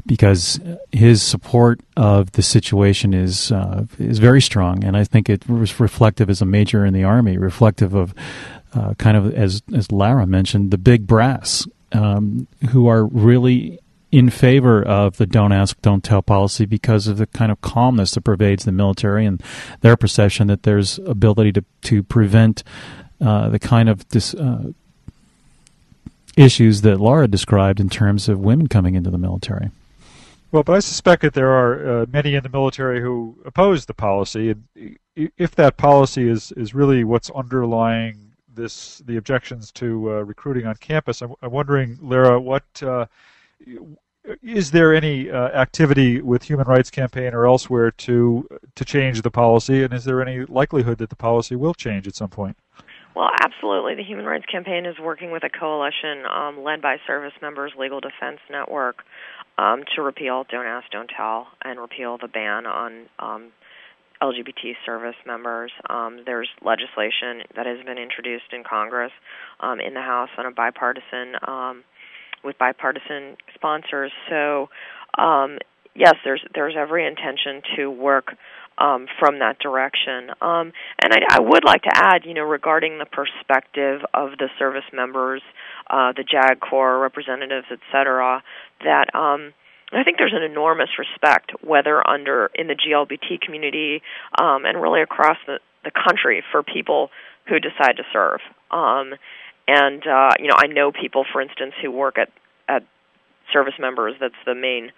because 0.07 0.59
his 0.91 1.23
support 1.23 1.81
of 1.97 2.33
the 2.33 2.43
situation 2.43 3.15
is 3.15 3.53
uh, 3.53 3.87
is 3.99 4.19
very 4.19 4.43
strong, 4.43 4.85
and 4.85 4.97
I 4.97 5.05
think 5.05 5.29
it 5.29 5.49
was 5.49 5.79
reflective 5.79 6.29
as 6.29 6.43
a 6.43 6.47
major 6.47 6.85
in 6.85 6.93
the 6.93 7.05
army, 7.05 7.39
reflective 7.39 7.95
of 7.95 8.15
uh, 8.75 8.95
kind 8.95 9.17
of 9.17 9.33
as 9.35 9.63
as 9.75 9.93
Lara 9.93 10.27
mentioned, 10.27 10.71
the 10.71 10.79
big 10.79 11.07
brass 11.07 11.67
um, 11.93 12.47
who 12.71 12.89
are 12.89 13.05
really 13.05 13.79
in 14.13 14.29
favor 14.29 14.83
of 14.83 15.17
the 15.17 15.27
don't 15.27 15.53
ask, 15.53 15.81
don't 15.81 16.05
tell 16.05 16.21
policy 16.21 16.67
because 16.67 17.09
of 17.09 17.17
the 17.17 17.27
kind 17.27 17.51
of 17.51 17.61
calmness 17.63 18.13
that 18.13 18.21
pervades 18.21 18.65
the 18.65 18.73
military 18.73 19.25
and 19.25 19.43
their 19.81 19.97
perception 19.97 20.47
that 20.49 20.65
there's 20.65 20.99
ability 20.99 21.51
to, 21.51 21.65
to 21.81 22.03
prevent 22.03 22.63
uh, 23.23 23.49
the 23.49 23.59
kind 23.59 23.89
of 23.89 24.07
dis, 24.11 24.35
uh, 24.35 24.71
issues 26.37 26.83
that 26.83 27.01
Laura 27.01 27.27
described 27.27 27.81
in 27.81 27.89
terms 27.89 28.29
of 28.29 28.39
women 28.39 28.67
coming 28.67 28.95
into 28.95 29.11
the 29.11 29.19
military. 29.19 29.71
Well, 30.51 30.63
but 30.63 30.75
I 30.75 30.81
suspect 30.81 31.23
that 31.23 31.33
there 31.33 31.51
are 31.51 32.03
uh, 32.03 32.07
many 32.13 32.35
in 32.35 32.43
the 32.43 32.51
military 32.51 33.01
who 33.01 33.39
oppose 33.47 33.87
the 33.87 33.95
policy, 33.95 34.51
and 34.51 34.99
if 35.17 35.55
that 35.55 35.79
policy 35.79 36.29
is, 36.29 36.53
is 36.53 36.75
really 36.75 37.05
what's 37.05 37.31
underlying 37.31 38.33
this 38.55 38.99
the 39.07 39.17
objections 39.17 39.73
to 39.73 40.11
uh, 40.11 40.13
recruiting 40.25 40.67
on 40.67 40.75
campus, 40.75 41.23
I'm, 41.23 41.33
I'm 41.41 41.53
wondering, 41.53 41.99
Lara, 42.03 42.39
what 42.39 42.65
uh, 42.83 43.07
is 44.43 44.71
there 44.71 44.95
any 44.95 45.31
uh, 45.31 45.49
activity 45.49 46.21
with 46.21 46.45
Human 46.45 46.67
Rights 46.67 46.91
Campaign 46.91 47.35
or 47.35 47.47
elsewhere 47.47 47.91
to 47.91 48.49
to 48.75 48.85
change 48.85 49.23
the 49.23 49.31
policy, 49.31 49.83
and 49.83 49.93
is 49.93 50.05
there 50.05 50.23
any 50.23 50.45
likelihood 50.45 50.99
that 50.99 51.11
the 51.11 51.17
policy 51.17 51.57
will 51.57 51.75
change 51.75 52.07
at 52.07 52.15
some 52.15 52.31
point? 52.31 52.57
Well, 53.15 53.29
absolutely. 53.45 53.95
The 53.95 54.05
Human 54.05 54.25
Rights 54.25 54.47
Campaign 54.51 54.87
is 54.87 54.99
working 54.99 55.33
with 55.33 55.45
a 55.45 55.51
coalition 55.51 56.25
um, 56.25 56.63
led 56.63 56.81
by 56.81 56.97
Service 57.07 57.35
Members 57.43 57.73
Legal 57.79 58.01
Defense 58.01 58.41
Network 58.51 59.05
um, 59.59 59.83
to 59.95 60.03
repeal 60.03 60.47
Don't 60.51 60.67
Ask, 60.67 60.91
Don't 60.91 61.11
Tell 61.15 61.49
and 61.63 61.79
repeal 61.79 62.17
the 62.17 62.29
ban 62.29 62.65
on 62.65 63.07
um, 63.19 63.53
LGBT 64.23 64.77
service 64.87 65.17
members. 65.27 65.73
Um, 65.91 66.23
there's 66.25 66.49
legislation 66.65 67.43
that 67.57 67.67
has 67.67 67.85
been 67.85 67.99
introduced 67.99 68.53
in 68.53 68.63
Congress, 68.65 69.13
um, 69.61 69.81
in 69.81 69.95
the 69.95 70.01
House 70.01 70.31
on 70.39 70.47
a 70.47 70.51
bipartisan 70.51 71.35
um, 71.47 71.85
with 72.45 72.59
bipartisan 72.59 73.37
sponsors. 73.55 74.13
So, 74.29 74.69
um, 75.19 75.59
yes, 75.95 76.15
there's 76.25 76.45
there's 76.55 76.75
every 76.79 77.07
intention 77.07 77.63
to 77.77 77.91
work 77.91 78.35
um, 78.79 79.07
from 79.19 79.39
that 79.39 79.59
direction. 79.59 80.31
Um, 80.41 80.73
and 81.03 81.13
I, 81.13 81.37
I 81.37 81.41
would 81.41 81.65
like 81.65 81.83
to 81.83 81.93
add, 81.93 82.25
you 82.25 82.35
know, 82.35 82.43
regarding 82.43 82.99
the 82.99 83.07
perspective 83.07 84.01
of 84.15 84.31
the 84.39 84.49
service 84.59 84.85
members, 84.93 85.43
uh, 85.91 86.13
the 86.13 86.25
JAG 86.25 86.61
Corps 86.61 86.99
representatives, 86.99 87.67
et 87.71 87.81
cetera, 87.93 88.43
that 88.83 89.15
um, 89.15 89.53
I 89.93 90.05
think 90.05 90.19
there's 90.19 90.33
an 90.35 90.43
enormous 90.43 90.89
respect, 90.99 91.53
whether 91.63 92.07
under 92.07 92.51
in 92.55 92.67
the 92.67 92.75
GLBT 92.75 93.41
community 93.41 94.03
um, 94.41 94.65
and 94.65 94.81
really 94.81 95.03
across 95.03 95.37
the, 95.47 95.59
the 95.85 95.91
country, 95.91 96.43
for 96.51 96.63
people 96.63 97.11
who 97.49 97.59
decide 97.59 97.97
to 97.97 98.05
serve. 98.13 98.41
And 99.69 100.07
uh, 100.07 100.31
you 100.39 100.49
know, 100.49 100.57
I 100.57 100.67
know 100.67 100.93
people, 100.93 101.25
for 101.33 101.41
instance, 101.41 101.75
who 101.83 101.91
work 101.91 102.19
at 102.19 102.31
at 102.69 102.83
Service 103.53 103.75
Members. 103.79 104.15
That's 104.21 104.35
the 104.47 104.55
main 104.55 104.91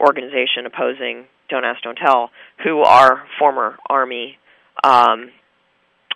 organization 0.00 0.66
opposing 0.66 1.26
Don't 1.48 1.64
Ask, 1.64 1.82
Don't 1.82 1.96
Tell, 1.96 2.30
who 2.64 2.80
are 2.80 3.24
former 3.38 3.76
Army 3.88 4.38
um, 4.84 5.30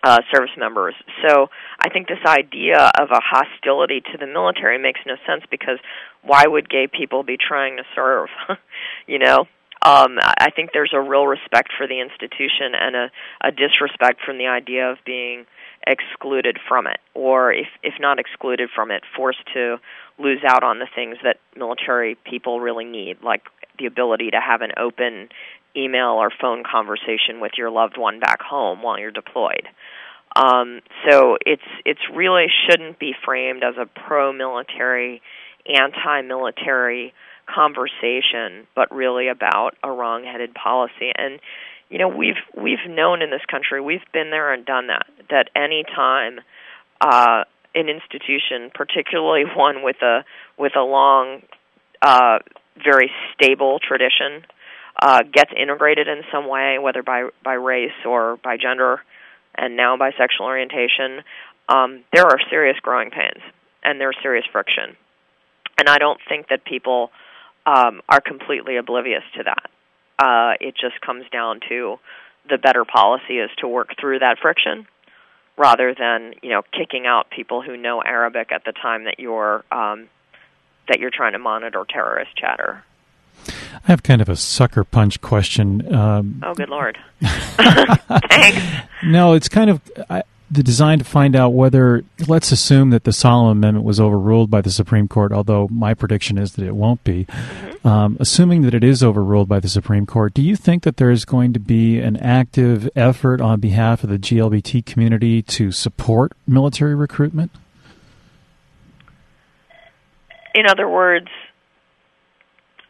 uh, 0.02 0.18
service 0.32 0.50
members. 0.56 0.94
So 1.26 1.48
I 1.78 1.90
think 1.90 2.08
this 2.08 2.24
idea 2.26 2.90
of 2.98 3.10
a 3.10 3.20
hostility 3.20 4.00
to 4.12 4.18
the 4.18 4.26
military 4.26 4.78
makes 4.78 5.00
no 5.06 5.16
sense 5.26 5.44
because 5.50 5.78
why 6.22 6.44
would 6.46 6.68
gay 6.70 6.86
people 6.86 7.22
be 7.22 7.36
trying 7.36 7.76
to 7.76 7.82
serve? 7.94 8.28
you 9.06 9.18
know, 9.18 9.46
um, 9.82 10.18
I 10.20 10.50
think 10.54 10.70
there's 10.72 10.92
a 10.92 11.00
real 11.00 11.26
respect 11.26 11.70
for 11.76 11.86
the 11.86 12.00
institution 12.00 12.74
and 12.74 12.96
a, 12.96 13.10
a 13.42 13.50
disrespect 13.50 14.20
from 14.24 14.38
the 14.38 14.46
idea 14.46 14.90
of 14.90 14.98
being 15.06 15.46
excluded 15.86 16.58
from 16.68 16.86
it, 16.86 16.98
or 17.14 17.52
if 17.52 17.68
if 17.82 17.94
not 17.98 18.18
excluded 18.18 18.68
from 18.74 18.90
it, 18.90 19.02
forced 19.16 19.44
to 19.54 19.78
lose 20.18 20.40
out 20.46 20.62
on 20.62 20.78
the 20.78 20.88
things 20.94 21.16
that 21.24 21.38
military 21.56 22.14
people 22.14 22.60
really 22.60 22.84
need, 22.84 23.22
like 23.22 23.42
the 23.78 23.86
ability 23.86 24.30
to 24.30 24.40
have 24.40 24.60
an 24.60 24.72
open 24.76 25.30
email 25.74 26.10
or 26.10 26.30
phone 26.40 26.62
conversation 26.70 27.40
with 27.40 27.52
your 27.56 27.70
loved 27.70 27.96
one 27.96 28.20
back 28.20 28.42
home 28.42 28.82
while 28.82 28.98
you're 28.98 29.10
deployed. 29.10 29.66
Um, 30.36 30.80
so 31.08 31.38
it's 31.44 31.62
it's 31.84 32.00
really 32.14 32.46
shouldn't 32.68 32.98
be 32.98 33.14
framed 33.24 33.64
as 33.64 33.74
a 33.78 33.86
pro-military, 33.86 35.22
anti-military 35.66 37.14
conversation, 37.52 38.66
but 38.74 38.94
really 38.94 39.28
about 39.28 39.74
a 39.82 39.90
wrong-headed 39.90 40.54
policy. 40.54 41.12
And 41.14 41.40
you 41.88 41.98
know 41.98 42.08
we've 42.08 42.40
we've 42.56 42.86
known 42.88 43.22
in 43.22 43.30
this 43.30 43.44
country, 43.50 43.80
we've 43.80 44.04
been 44.12 44.30
there 44.30 44.52
and 44.52 44.64
done 44.64 44.88
that. 44.88 45.06
That 45.30 45.50
any 45.56 45.84
time 45.84 46.40
uh, 47.00 47.44
an 47.74 47.88
institution, 47.88 48.70
particularly 48.74 49.44
one 49.56 49.82
with 49.82 50.00
a 50.02 50.24
with 50.58 50.76
a 50.76 50.82
long, 50.82 51.42
uh, 52.02 52.38
very 52.82 53.10
stable 53.34 53.78
tradition, 53.78 54.44
uh, 55.00 55.22
gets 55.32 55.50
integrated 55.56 56.08
in 56.08 56.22
some 56.32 56.48
way, 56.48 56.78
whether 56.78 57.02
by 57.02 57.28
by 57.44 57.54
race 57.54 57.98
or 58.06 58.36
by 58.42 58.56
gender, 58.56 59.00
and 59.56 59.76
now 59.76 59.96
by 59.96 60.10
sexual 60.18 60.46
orientation, 60.46 61.22
um, 61.68 62.04
there 62.12 62.26
are 62.26 62.38
serious 62.50 62.76
growing 62.82 63.10
pains 63.10 63.42
and 63.82 64.00
there's 64.00 64.16
serious 64.22 64.44
friction. 64.52 64.96
And 65.78 65.88
I 65.88 65.98
don't 65.98 66.20
think 66.28 66.48
that 66.48 66.64
people 66.64 67.10
um, 67.66 68.00
are 68.08 68.20
completely 68.20 68.76
oblivious 68.76 69.22
to 69.36 69.44
that. 69.44 69.70
Uh, 70.18 70.54
it 70.60 70.74
just 70.76 71.00
comes 71.00 71.24
down 71.32 71.60
to 71.68 71.98
the 72.48 72.58
better 72.58 72.84
policy 72.84 73.38
is 73.38 73.50
to 73.58 73.68
work 73.68 73.90
through 74.00 74.18
that 74.18 74.38
friction 74.40 74.86
rather 75.56 75.94
than 75.94 76.34
you 76.42 76.50
know 76.50 76.62
kicking 76.72 77.06
out 77.06 77.30
people 77.30 77.62
who 77.62 77.76
know 77.76 78.02
Arabic 78.02 78.50
at 78.50 78.64
the 78.64 78.72
time 78.72 79.04
that 79.04 79.18
you're 79.18 79.64
um, 79.70 80.08
that 80.88 80.98
you're 80.98 81.10
trying 81.10 81.32
to 81.32 81.38
monitor 81.38 81.84
terrorist 81.88 82.36
chatter. 82.36 82.82
I 83.46 83.86
have 83.86 84.02
kind 84.02 84.20
of 84.20 84.28
a 84.28 84.36
sucker 84.36 84.84
punch 84.84 85.20
question. 85.20 85.94
Um, 85.94 86.42
oh, 86.44 86.54
good 86.54 86.68
lord! 86.68 86.98
Thanks. 87.20 88.62
No, 89.04 89.34
it's 89.34 89.48
kind 89.48 89.70
of 89.70 89.80
I, 90.08 90.22
the 90.50 90.62
design 90.62 90.98
to 90.98 91.04
find 91.04 91.36
out 91.36 91.50
whether. 91.50 92.02
Let's 92.26 92.50
assume 92.50 92.90
that 92.90 93.04
the 93.04 93.12
Solomon 93.12 93.58
Amendment 93.58 93.84
was 93.84 94.00
overruled 94.00 94.50
by 94.50 94.60
the 94.60 94.70
Supreme 94.70 95.06
Court, 95.06 95.32
although 95.32 95.68
my 95.70 95.94
prediction 95.94 96.38
is 96.38 96.54
that 96.54 96.66
it 96.66 96.74
won't 96.74 97.04
be. 97.04 97.24
Mm-hmm. 97.26 97.86
Um, 97.86 98.16
assuming 98.20 98.62
that 98.62 98.74
it 98.74 98.84
is 98.84 99.02
overruled 99.02 99.48
by 99.48 99.60
the 99.60 99.68
Supreme 99.68 100.06
Court, 100.06 100.34
do 100.34 100.42
you 100.42 100.56
think 100.56 100.82
that 100.82 100.96
there 100.96 101.10
is 101.10 101.24
going 101.24 101.52
to 101.52 101.60
be 101.60 101.98
an 102.00 102.16
active 102.16 102.90
effort 102.96 103.40
on 103.40 103.60
behalf 103.60 104.02
of 104.02 104.10
the 104.10 104.18
GLBT 104.18 104.84
community 104.84 105.40
to 105.42 105.72
support 105.72 106.32
military 106.46 106.94
recruitment? 106.94 107.52
In 110.54 110.66
other 110.66 110.88
words, 110.88 111.28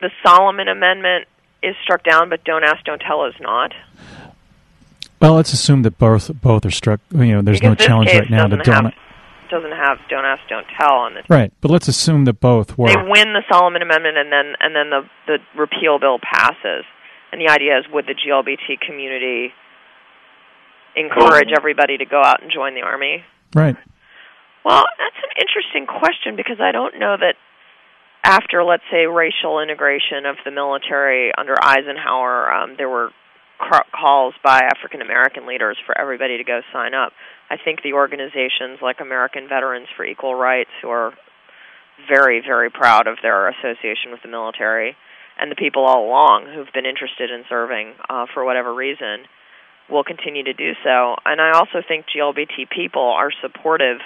the 0.00 0.10
Solomon 0.24 0.66
Amendment 0.68 1.28
is 1.62 1.76
struck 1.82 2.02
down, 2.02 2.30
but 2.30 2.42
Don't 2.44 2.64
Ask, 2.64 2.84
Don't 2.84 3.00
Tell 3.00 3.26
is 3.26 3.34
not. 3.38 3.72
Well, 5.20 5.34
let's 5.34 5.52
assume 5.52 5.82
that 5.82 5.98
both 5.98 6.30
both 6.40 6.64
are 6.64 6.70
struck. 6.70 7.00
You 7.10 7.34
know, 7.34 7.42
there's 7.42 7.60
because 7.60 7.78
no 7.78 7.86
challenge 7.86 8.12
right 8.12 8.30
now 8.30 8.46
to 8.46 8.56
don't. 8.56 8.94
Doesn't 9.50 9.72
have 9.72 9.98
Don't 10.08 10.24
Ask, 10.24 10.42
Don't 10.48 10.66
Tell 10.78 10.94
on 10.94 11.14
the. 11.14 11.22
Right, 11.28 11.52
but 11.60 11.72
let's 11.72 11.88
assume 11.88 12.24
that 12.26 12.38
both 12.40 12.78
were. 12.78 12.86
They 12.86 12.94
win 12.94 13.34
the 13.34 13.42
Solomon 13.50 13.82
Amendment, 13.82 14.16
and 14.16 14.30
then 14.32 14.54
and 14.60 14.74
then 14.74 14.90
the 14.90 15.02
the 15.26 15.38
repeal 15.58 15.98
bill 15.98 16.18
passes, 16.22 16.84
and 17.32 17.40
the 17.40 17.50
idea 17.50 17.78
is 17.78 17.84
would 17.92 18.06
the 18.06 18.14
GLBT 18.14 18.80
community 18.80 19.52
encourage 20.96 21.50
everybody 21.56 21.98
to 21.98 22.04
go 22.04 22.22
out 22.22 22.42
and 22.42 22.50
join 22.52 22.74
the 22.74 22.82
army? 22.82 23.24
Right. 23.54 23.76
Well, 24.64 24.84
that's 24.98 25.20
an 25.24 25.34
interesting 25.40 25.86
question 25.86 26.36
because 26.36 26.60
I 26.60 26.72
don't 26.72 26.98
know 26.98 27.16
that 27.18 27.34
after, 28.22 28.62
let's 28.62 28.82
say, 28.90 29.06
racial 29.06 29.60
integration 29.60 30.26
of 30.26 30.36
the 30.44 30.50
military 30.50 31.32
under 31.36 31.54
Eisenhower, 31.60 32.52
um, 32.52 32.74
there 32.76 32.88
were 32.88 33.10
calls 33.92 34.34
by 34.42 34.60
African 34.64 35.02
American 35.02 35.46
leaders 35.46 35.76
for 35.86 35.96
everybody 35.98 36.38
to 36.38 36.44
go 36.44 36.60
sign 36.72 36.94
up. 36.94 37.12
I 37.50 37.56
think 37.62 37.82
the 37.82 37.92
organizations 37.92 38.78
like 38.80 39.00
American 39.00 39.48
Veterans 39.48 39.88
for 39.96 40.04
Equal 40.04 40.34
Rights, 40.34 40.70
who 40.82 40.88
are 40.88 41.12
very, 42.08 42.40
very 42.40 42.70
proud 42.70 43.06
of 43.06 43.18
their 43.22 43.48
association 43.48 44.10
with 44.10 44.22
the 44.22 44.28
military, 44.28 44.96
and 45.38 45.50
the 45.50 45.56
people 45.56 45.84
all 45.84 46.06
along 46.06 46.46
who've 46.54 46.72
been 46.72 46.86
interested 46.86 47.30
in 47.30 47.44
serving 47.48 47.94
uh, 48.08 48.26
for 48.32 48.44
whatever 48.44 48.74
reason, 48.74 49.26
will 49.90 50.04
continue 50.04 50.44
to 50.44 50.52
do 50.52 50.72
so. 50.84 51.16
And 51.24 51.40
I 51.40 51.52
also 51.52 51.82
think 51.86 52.06
GLBT 52.14 52.70
people 52.70 53.02
are 53.02 53.30
supportive 53.42 53.98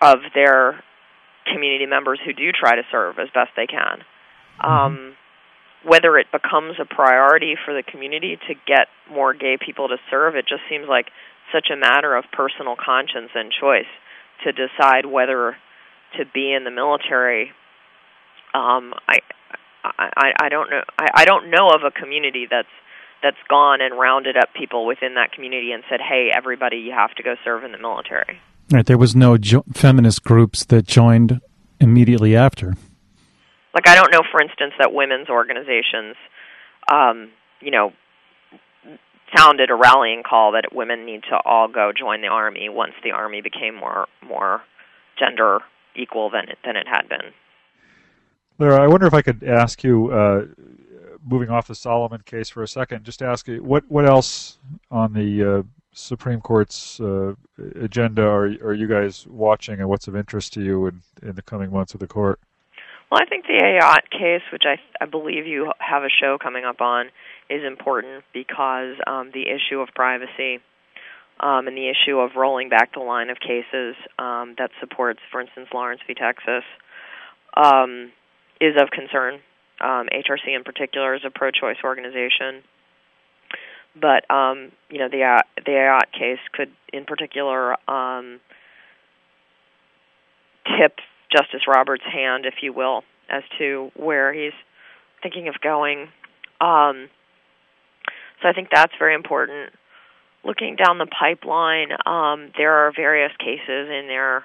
of 0.00 0.18
their 0.34 0.82
community 1.52 1.86
members 1.86 2.20
who 2.24 2.32
do 2.32 2.52
try 2.52 2.76
to 2.76 2.82
serve 2.90 3.18
as 3.18 3.28
best 3.34 3.50
they 3.56 3.66
can. 3.66 4.02
Mm-hmm. 4.62 4.70
Um, 4.70 5.16
whether 5.86 6.18
it 6.18 6.26
becomes 6.32 6.74
a 6.80 6.84
priority 6.84 7.54
for 7.64 7.72
the 7.72 7.82
community 7.82 8.36
to 8.48 8.54
get 8.66 8.88
more 9.10 9.32
gay 9.32 9.56
people 9.64 9.88
to 9.88 9.96
serve, 10.10 10.34
it 10.34 10.46
just 10.48 10.62
seems 10.68 10.86
like 10.88 11.06
such 11.52 11.68
a 11.72 11.76
matter 11.76 12.16
of 12.16 12.24
personal 12.32 12.74
conscience 12.74 13.30
and 13.34 13.52
choice 13.52 13.88
to 14.44 14.52
decide 14.52 15.06
whether 15.06 15.56
to 16.18 16.24
be 16.34 16.52
in 16.52 16.64
the 16.64 16.70
military. 16.70 17.52
Um, 18.52 18.94
I, 19.08 19.18
I, 19.84 20.32
I 20.40 20.48
don't 20.48 20.70
know. 20.70 20.82
I, 20.98 21.22
I 21.22 21.24
don't 21.24 21.50
know 21.50 21.70
of 21.70 21.82
a 21.86 21.90
community 21.90 22.46
that's 22.50 22.68
that's 23.22 23.36
gone 23.48 23.80
and 23.80 23.98
rounded 23.98 24.36
up 24.36 24.52
people 24.54 24.86
within 24.86 25.14
that 25.14 25.32
community 25.32 25.72
and 25.72 25.84
said, 25.88 26.00
"Hey, 26.00 26.30
everybody, 26.34 26.78
you 26.78 26.92
have 26.92 27.14
to 27.14 27.22
go 27.22 27.36
serve 27.44 27.64
in 27.64 27.72
the 27.72 27.78
military." 27.78 28.40
Right. 28.70 28.84
There 28.84 28.98
was 28.98 29.14
no 29.14 29.38
jo- 29.38 29.64
feminist 29.72 30.24
groups 30.24 30.64
that 30.66 30.86
joined 30.86 31.40
immediately 31.80 32.34
after. 32.34 32.74
Like 33.76 33.88
I 33.88 33.94
don't 33.94 34.10
know, 34.10 34.22
for 34.32 34.40
instance, 34.40 34.72
that 34.78 34.94
women's 34.94 35.28
organizations, 35.28 36.16
um, 36.90 37.28
you 37.60 37.70
know, 37.70 37.92
sounded 39.36 39.70
a 39.70 39.74
rallying 39.74 40.22
call 40.22 40.52
that 40.52 40.74
women 40.74 41.04
need 41.04 41.24
to 41.24 41.36
all 41.44 41.68
go 41.68 41.92
join 41.92 42.22
the 42.22 42.28
army 42.28 42.70
once 42.70 42.94
the 43.04 43.10
army 43.10 43.42
became 43.42 43.74
more 43.74 44.06
more 44.26 44.62
gender 45.18 45.58
equal 45.94 46.30
than 46.30 46.48
it, 46.48 46.56
than 46.64 46.74
it 46.74 46.86
had 46.88 47.06
been. 47.10 47.34
Lara, 48.58 48.82
I 48.82 48.86
wonder 48.86 49.06
if 49.06 49.12
I 49.12 49.20
could 49.20 49.44
ask 49.44 49.84
you, 49.84 50.10
uh, 50.10 50.46
moving 51.22 51.50
off 51.50 51.66
the 51.66 51.74
Solomon 51.74 52.22
case 52.24 52.48
for 52.48 52.62
a 52.62 52.68
second, 52.68 53.04
just 53.04 53.20
ask 53.20 53.46
you 53.46 53.62
what 53.62 53.84
what 53.88 54.06
else 54.06 54.56
on 54.90 55.12
the 55.12 55.58
uh, 55.58 55.62
Supreme 55.92 56.40
Court's 56.40 56.98
uh, 56.98 57.34
agenda 57.78 58.22
are 58.22 58.46
are 58.64 58.72
you 58.72 58.88
guys 58.88 59.26
watching, 59.26 59.80
and 59.80 59.88
what's 59.90 60.08
of 60.08 60.16
interest 60.16 60.54
to 60.54 60.62
you 60.62 60.86
in 60.86 61.02
in 61.22 61.34
the 61.34 61.42
coming 61.42 61.70
months 61.70 61.92
of 61.92 62.00
the 62.00 62.06
court? 62.06 62.40
Well, 63.10 63.20
I 63.22 63.26
think 63.26 63.46
the 63.46 63.60
Ayotte 63.62 64.10
case, 64.10 64.42
which 64.52 64.64
I 64.66 64.78
I 65.00 65.06
believe 65.06 65.46
you 65.46 65.72
have 65.78 66.02
a 66.02 66.08
show 66.08 66.38
coming 66.42 66.64
up 66.64 66.80
on, 66.80 67.06
is 67.48 67.62
important 67.64 68.24
because 68.32 68.96
um, 69.06 69.30
the 69.32 69.44
issue 69.48 69.80
of 69.80 69.88
privacy 69.94 70.60
um, 71.38 71.68
and 71.68 71.76
the 71.76 71.88
issue 71.88 72.18
of 72.18 72.32
rolling 72.36 72.68
back 72.68 72.94
the 72.94 73.00
line 73.00 73.30
of 73.30 73.38
cases 73.38 73.94
um, 74.18 74.54
that 74.58 74.70
supports, 74.80 75.20
for 75.30 75.40
instance, 75.40 75.68
Lawrence 75.72 76.00
v. 76.06 76.14
Texas, 76.14 76.64
um, 77.54 78.10
is 78.60 78.74
of 78.80 78.90
concern. 78.90 79.34
Um, 79.80 80.08
HRC 80.08 80.56
in 80.56 80.64
particular 80.64 81.14
is 81.14 81.22
a 81.24 81.30
pro-choice 81.30 81.76
organization 81.84 82.62
but 84.00 84.30
um, 84.30 84.72
you 84.90 84.98
know 84.98 85.08
the 85.08 85.22
uh, 85.22 85.42
the 85.64 85.72
Ayotte 85.72 86.12
case 86.12 86.38
could, 86.52 86.70
in 86.92 87.04
particular, 87.04 87.76
um, 87.90 88.40
tip 90.78 90.96
Justice 91.32 91.62
Roberts' 91.66 92.04
hand, 92.04 92.46
if 92.46 92.54
you 92.62 92.72
will, 92.72 93.02
as 93.28 93.42
to 93.58 93.90
where 93.94 94.32
he's 94.32 94.52
thinking 95.22 95.48
of 95.48 95.54
going. 95.60 96.08
Um, 96.60 97.08
so 98.42 98.48
I 98.48 98.52
think 98.52 98.68
that's 98.72 98.92
very 98.98 99.14
important. 99.14 99.70
Looking 100.44 100.76
down 100.76 100.98
the 100.98 101.06
pipeline, 101.06 101.88
um, 102.06 102.52
there 102.56 102.72
are 102.72 102.92
various 102.94 103.32
cases 103.38 103.88
in 103.90 104.06
their 104.06 104.44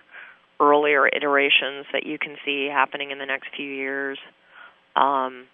earlier 0.60 1.08
iterations 1.08 1.86
that 1.94 2.06
you 2.06 2.17
can 2.17 2.38
see 2.46 2.67
happening 2.72 3.12
in 3.12 3.20
the 3.20 3.26
next 3.26 3.50
few 3.56 3.70
years. 3.70 4.17
Um, 4.96 5.46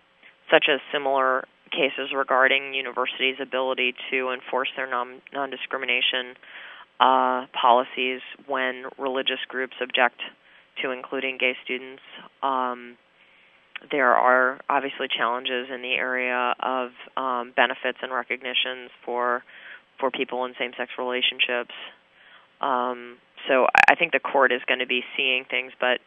such 0.50 0.66
as 0.72 0.80
similar 0.92 1.46
cases 1.72 2.12
regarding 2.16 2.74
universities' 2.74 3.36
ability 3.42 3.94
to 4.12 4.32
enforce 4.32 4.70
their 4.76 4.90
non 4.90 5.22
non-discrimination 5.34 6.36
uh, 7.00 7.46
policies 7.54 8.22
when 8.48 8.86
religious 8.98 9.40
groups 9.48 9.76
object 9.82 10.22
to 10.82 10.92
including 10.92 11.38
gay 11.38 11.56
students. 11.64 12.02
Um, 12.42 12.98
there 13.92 14.16
are 14.16 14.60
obviously 14.70 15.08
challenges 15.08 15.68
in 15.74 15.82
the 15.82 15.94
area 15.94 16.56
of 16.60 16.90
um, 17.16 17.54
benefits 17.56 18.00
and 18.02 18.12
recognitions 18.12 18.90
for 19.06 19.44
for 20.00 20.12
people 20.12 20.46
in 20.46 20.54
same-sex 20.60 20.92
relationships. 21.00 21.74
Um, 22.62 23.18
so 23.48 23.66
I 23.90 23.96
think 23.96 24.12
the 24.12 24.20
court 24.20 24.52
is 24.52 24.62
going 24.68 24.80
to 24.80 24.86
be 24.86 25.02
seeing 25.16 25.46
things, 25.50 25.72
but 25.80 26.00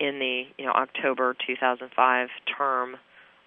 in 0.00 0.18
the 0.18 0.44
you 0.58 0.66
know 0.66 0.72
October 0.72 1.36
2005 1.46 2.28
term, 2.56 2.96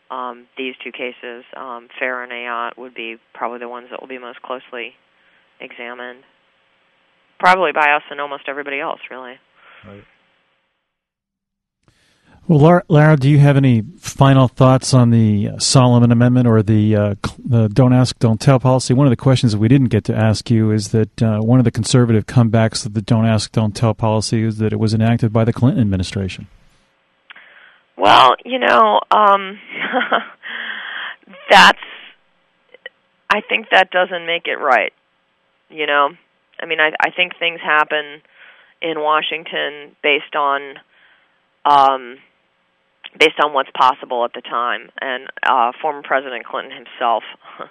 um, 0.09 0.47
these 0.57 0.75
two 0.83 0.91
cases, 0.91 1.43
um, 1.57 1.89
Fair 1.99 2.23
and 2.23 2.31
Ayotte, 2.31 2.77
would 2.77 2.93
be 2.93 3.17
probably 3.33 3.59
the 3.59 3.69
ones 3.69 3.87
that 3.91 4.01
will 4.01 4.07
be 4.07 4.19
most 4.19 4.41
closely 4.41 4.93
examined. 5.59 6.23
Probably 7.39 7.71
by 7.73 7.91
us 7.91 8.03
and 8.09 8.21
almost 8.21 8.43
everybody 8.47 8.79
else, 8.79 8.99
really. 9.11 9.35
Right. 9.85 10.03
Well, 12.47 12.83
Lara, 12.89 13.17
do 13.17 13.27
you 13.27 13.39
have 13.39 13.57
any 13.57 13.81
final 13.97 14.47
thoughts 14.47 14.93
on 14.93 15.09
the 15.09 15.53
Solomon 15.57 16.11
Amendment 16.11 16.47
or 16.47 16.61
the, 16.61 16.95
uh, 16.95 17.15
the 17.43 17.67
"Don't 17.69 17.91
Ask, 17.91 18.19
Don't 18.19 18.39
Tell" 18.39 18.59
policy? 18.59 18.93
One 18.93 19.07
of 19.07 19.09
the 19.09 19.15
questions 19.15 19.53
that 19.53 19.57
we 19.57 19.67
didn't 19.67 19.87
get 19.87 20.03
to 20.03 20.15
ask 20.15 20.51
you 20.51 20.69
is 20.69 20.89
that 20.89 21.23
uh, 21.23 21.39
one 21.39 21.57
of 21.57 21.65
the 21.65 21.71
conservative 21.71 22.27
comebacks 22.27 22.85
of 22.85 22.93
the 22.93 23.01
"Don't 23.01 23.25
Ask, 23.25 23.51
Don't 23.51 23.75
Tell" 23.75 23.95
policy 23.95 24.43
is 24.43 24.59
that 24.59 24.73
it 24.73 24.75
was 24.79 24.93
enacted 24.93 25.33
by 25.33 25.43
the 25.43 25.51
Clinton 25.51 25.81
administration. 25.81 26.47
Well, 27.97 28.35
you 28.45 28.59
know, 28.59 28.99
um, 29.09 29.59
that's. 31.49 31.79
I 33.27 33.41
think 33.41 33.69
that 33.71 33.89
doesn't 33.89 34.27
make 34.27 34.45
it 34.45 34.59
right. 34.59 34.93
You 35.69 35.87
know, 35.87 36.09
I 36.61 36.67
mean, 36.67 36.79
I, 36.79 36.91
I 37.01 37.09
think 37.09 37.39
things 37.39 37.59
happen 37.59 38.21
in 38.83 38.99
Washington 38.99 39.95
based 40.03 40.35
on. 40.35 40.75
Um, 41.65 42.17
based 43.17 43.39
on 43.43 43.53
what's 43.53 43.69
possible 43.77 44.25
at 44.25 44.33
the 44.33 44.41
time. 44.41 44.89
And 45.01 45.27
uh, 45.43 45.71
former 45.81 46.01
President 46.03 46.45
Clinton 46.45 46.71
himself 46.71 47.23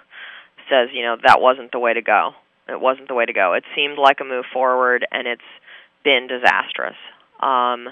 says, 0.69 0.89
you 0.93 1.03
know, 1.03 1.17
that 1.25 1.39
wasn't 1.39 1.71
the 1.71 1.79
way 1.79 1.93
to 1.93 2.01
go. 2.01 2.31
It 2.67 2.79
wasn't 2.79 3.07
the 3.07 3.13
way 3.13 3.25
to 3.25 3.33
go. 3.33 3.53
It 3.53 3.63
seemed 3.75 3.97
like 3.97 4.17
a 4.21 4.23
move 4.23 4.45
forward, 4.51 5.05
and 5.11 5.27
it's 5.27 5.41
been 6.03 6.27
disastrous. 6.27 6.95
Um, 7.39 7.89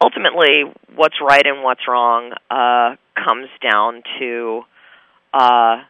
ultimately, 0.00 0.64
what's 0.94 1.16
right 1.20 1.46
and 1.46 1.62
what's 1.62 1.88
wrong 1.88 2.32
uh, 2.50 2.96
comes 3.16 3.48
down 3.62 4.02
to 4.18 4.62
uh, 5.32 5.82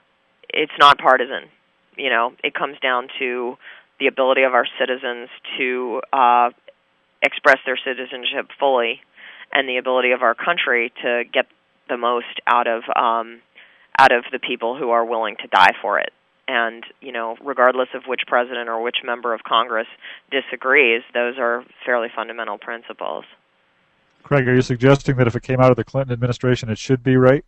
it's 0.48 0.72
not 0.78 0.98
partisan. 0.98 1.48
You 1.96 2.11
know, 2.11 2.33
it 2.44 2.54
comes 2.54 2.78
down 2.80 3.09
to 3.18 3.56
the 3.98 4.06
ability 4.06 4.42
of 4.42 4.54
our 4.54 4.66
citizens 4.78 5.28
to 5.59 6.00
uh, 6.12 6.50
express 7.22 7.59
their 7.66 7.78
citizenship 7.85 8.48
fully 8.59 9.00
and 9.52 9.68
the 9.68 9.76
ability 9.78 10.12
of 10.12 10.22
our 10.22 10.34
country 10.34 10.92
to 11.02 11.22
get 11.32 11.46
the 11.88 11.96
most 11.96 12.40
out 12.46 12.66
of 12.66 12.82
um, 12.94 13.40
out 13.98 14.12
of 14.12 14.24
the 14.32 14.38
people 14.38 14.76
who 14.76 14.90
are 14.90 15.04
willing 15.04 15.36
to 15.36 15.46
die 15.48 15.72
for 15.82 15.98
it. 15.98 16.12
And 16.48 16.84
you 17.00 17.12
know, 17.12 17.36
regardless 17.44 17.88
of 17.94 18.02
which 18.06 18.22
president 18.26 18.68
or 18.68 18.82
which 18.82 18.98
member 19.04 19.34
of 19.34 19.42
Congress 19.42 19.86
disagrees, 20.30 21.02
those 21.14 21.34
are 21.38 21.64
fairly 21.84 22.08
fundamental 22.14 22.58
principles. 22.58 23.24
Craig, 24.22 24.46
are 24.48 24.54
you 24.54 24.62
suggesting 24.62 25.16
that 25.16 25.26
if 25.26 25.34
it 25.34 25.42
came 25.42 25.60
out 25.60 25.70
of 25.70 25.76
the 25.76 25.84
Clinton 25.84 26.12
administration, 26.12 26.68
it 26.68 26.78
should 26.78 27.02
be 27.02 27.16
right? 27.16 27.44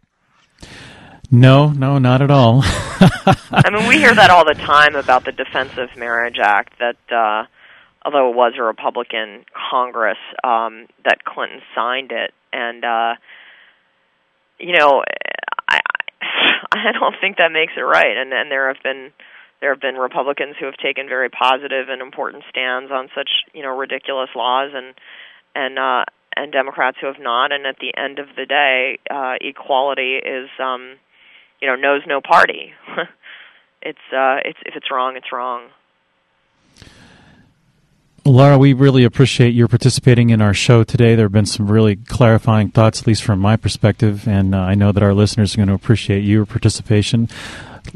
No, 1.30 1.70
no, 1.70 1.98
not 1.98 2.20
at 2.20 2.30
all. 2.30 2.60
I 2.64 3.70
mean, 3.72 3.88
we 3.88 3.96
hear 3.96 4.14
that 4.14 4.30
all 4.30 4.44
the 4.44 4.54
time 4.54 4.94
about 4.94 5.24
the 5.24 5.32
Defense 5.32 5.72
of 5.78 5.96
Marriage 5.96 6.38
Act 6.38 6.78
that 6.78 6.96
uh, 7.10 7.46
although 8.04 8.30
it 8.30 8.36
was 8.36 8.54
a 8.58 8.62
Republican 8.62 9.44
Congress, 9.70 10.18
um, 10.44 10.86
that 11.04 11.24
Clinton 11.24 11.60
signed 11.74 12.12
it, 12.12 12.32
and 12.52 12.84
uh, 12.84 13.14
you 14.58 14.76
know, 14.78 15.02
I 15.68 15.80
I 16.72 16.92
don't 16.92 17.14
think 17.20 17.36
that 17.38 17.52
makes 17.52 17.72
it 17.76 17.82
right. 17.82 18.16
And 18.16 18.32
and 18.32 18.50
there 18.50 18.68
have 18.68 18.82
been 18.82 19.12
there 19.60 19.72
have 19.72 19.80
been 19.80 19.94
Republicans 19.94 20.56
who 20.58 20.66
have 20.66 20.76
taken 20.76 21.08
very 21.08 21.28
positive 21.28 21.88
and 21.88 22.02
important 22.02 22.44
stands 22.50 22.90
on 22.90 23.08
such 23.14 23.30
you 23.52 23.62
know 23.62 23.76
ridiculous 23.76 24.30
laws, 24.34 24.70
and 24.74 24.94
and 25.54 25.78
uh, 25.78 26.04
and 26.36 26.52
Democrats 26.52 26.98
who 27.00 27.06
have 27.06 27.20
not. 27.20 27.52
And 27.52 27.66
at 27.66 27.76
the 27.78 27.92
end 27.96 28.18
of 28.18 28.28
the 28.36 28.46
day, 28.46 28.98
uh, 29.10 29.34
equality 29.40 30.16
is 30.16 30.48
um, 30.58 30.96
you 31.60 31.68
know 31.68 31.76
knows 31.76 32.02
no 32.06 32.20
party. 32.20 32.72
it's 33.82 34.06
uh, 34.12 34.42
it's 34.44 34.58
if 34.66 34.74
it's 34.76 34.90
wrong, 34.90 35.16
it's 35.16 35.32
wrong. 35.32 35.68
Laura, 38.24 38.56
we 38.56 38.72
really 38.72 39.02
appreciate 39.02 39.52
your 39.52 39.66
participating 39.66 40.30
in 40.30 40.40
our 40.40 40.54
show 40.54 40.85
today. 40.85 41.16
There 41.16 41.24
have 41.24 41.32
been 41.32 41.44
some 41.44 41.68
really 41.68 41.96
clarifying 41.96 42.70
thoughts, 42.70 43.00
at 43.00 43.06
least 43.08 43.24
from 43.24 43.40
my 43.40 43.56
perspective, 43.56 44.28
and 44.28 44.54
uh, 44.54 44.58
I 44.58 44.76
know 44.76 44.92
that 44.92 45.02
our 45.02 45.12
listeners 45.12 45.54
are 45.54 45.56
going 45.56 45.68
to 45.68 45.74
appreciate 45.74 46.20
your 46.20 46.46
participation. 46.46 47.28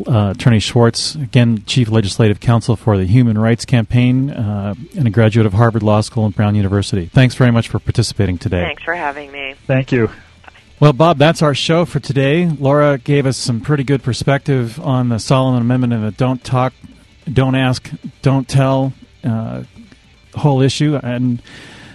Uh, 0.04 0.34
Attorney 0.36 0.58
Schwartz, 0.58 1.14
again, 1.14 1.62
Chief 1.64 1.88
Legislative 1.88 2.40
Counsel 2.40 2.74
for 2.74 2.98
the 2.98 3.04
Human 3.04 3.38
Rights 3.38 3.64
Campaign 3.64 4.30
uh, 4.30 4.74
and 4.96 5.06
a 5.06 5.10
graduate 5.10 5.46
of 5.46 5.52
Harvard 5.52 5.84
Law 5.84 6.00
School 6.00 6.26
and 6.26 6.34
Brown 6.34 6.56
University. 6.56 7.06
Thanks 7.06 7.36
very 7.36 7.52
much 7.52 7.68
for 7.68 7.78
participating 7.78 8.36
today. 8.36 8.62
Thanks 8.62 8.82
for 8.82 8.94
having 8.94 9.30
me. 9.30 9.54
Thank 9.68 9.92
you. 9.92 10.10
Well, 10.80 10.92
Bob, 10.92 11.18
that's 11.18 11.40
our 11.40 11.54
show 11.54 11.84
for 11.84 12.00
today. 12.00 12.48
Laura 12.48 12.98
gave 12.98 13.26
us 13.26 13.36
some 13.36 13.60
pretty 13.60 13.84
good 13.84 14.02
perspective 14.02 14.80
on 14.80 15.08
the 15.08 15.20
Solomon 15.20 15.62
Amendment 15.62 15.92
and 15.92 16.04
the 16.04 16.10
don't 16.10 16.42
talk, 16.42 16.74
don't 17.32 17.54
ask, 17.54 17.88
don't 18.22 18.48
tell 18.48 18.92
uh, 19.22 19.62
whole 20.36 20.60
issue. 20.60 20.98
And 21.02 21.42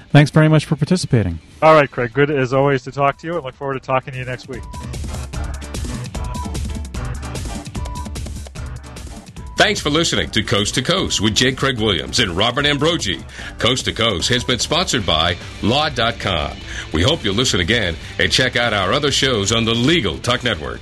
thanks 0.09 0.31
very 0.31 0.49
much 0.49 0.65
for 0.65 0.75
participating. 0.75 1.39
All 1.61 1.73
right, 1.73 1.89
Craig. 1.89 2.13
Good 2.13 2.31
as 2.31 2.53
always 2.53 2.83
to 2.83 2.91
talk 2.91 3.17
to 3.19 3.27
you, 3.27 3.35
and 3.35 3.43
look 3.43 3.55
forward 3.55 3.75
to 3.75 3.79
talking 3.79 4.13
to 4.13 4.19
you 4.19 4.25
next 4.25 4.47
week. 4.47 4.63
Thanks 9.61 9.79
for 9.79 9.91
listening 9.91 10.31
to 10.31 10.41
Coast 10.41 10.73
to 10.73 10.81
Coast 10.81 11.21
with 11.21 11.35
J. 11.35 11.51
Craig 11.51 11.79
Williams 11.79 12.19
and 12.19 12.31
Robert 12.31 12.65
Ambrogi. 12.65 13.23
Coast 13.59 13.85
to 13.85 13.93
Coast 13.93 14.27
has 14.29 14.43
been 14.43 14.57
sponsored 14.57 15.05
by 15.05 15.37
Law.com. 15.61 16.57
We 16.93 17.03
hope 17.03 17.23
you'll 17.23 17.35
listen 17.35 17.59
again 17.59 17.95
and 18.17 18.31
check 18.31 18.55
out 18.55 18.73
our 18.73 18.91
other 18.91 19.11
shows 19.11 19.51
on 19.51 19.63
the 19.63 19.75
Legal 19.75 20.17
Talk 20.17 20.43
Network. 20.43 20.81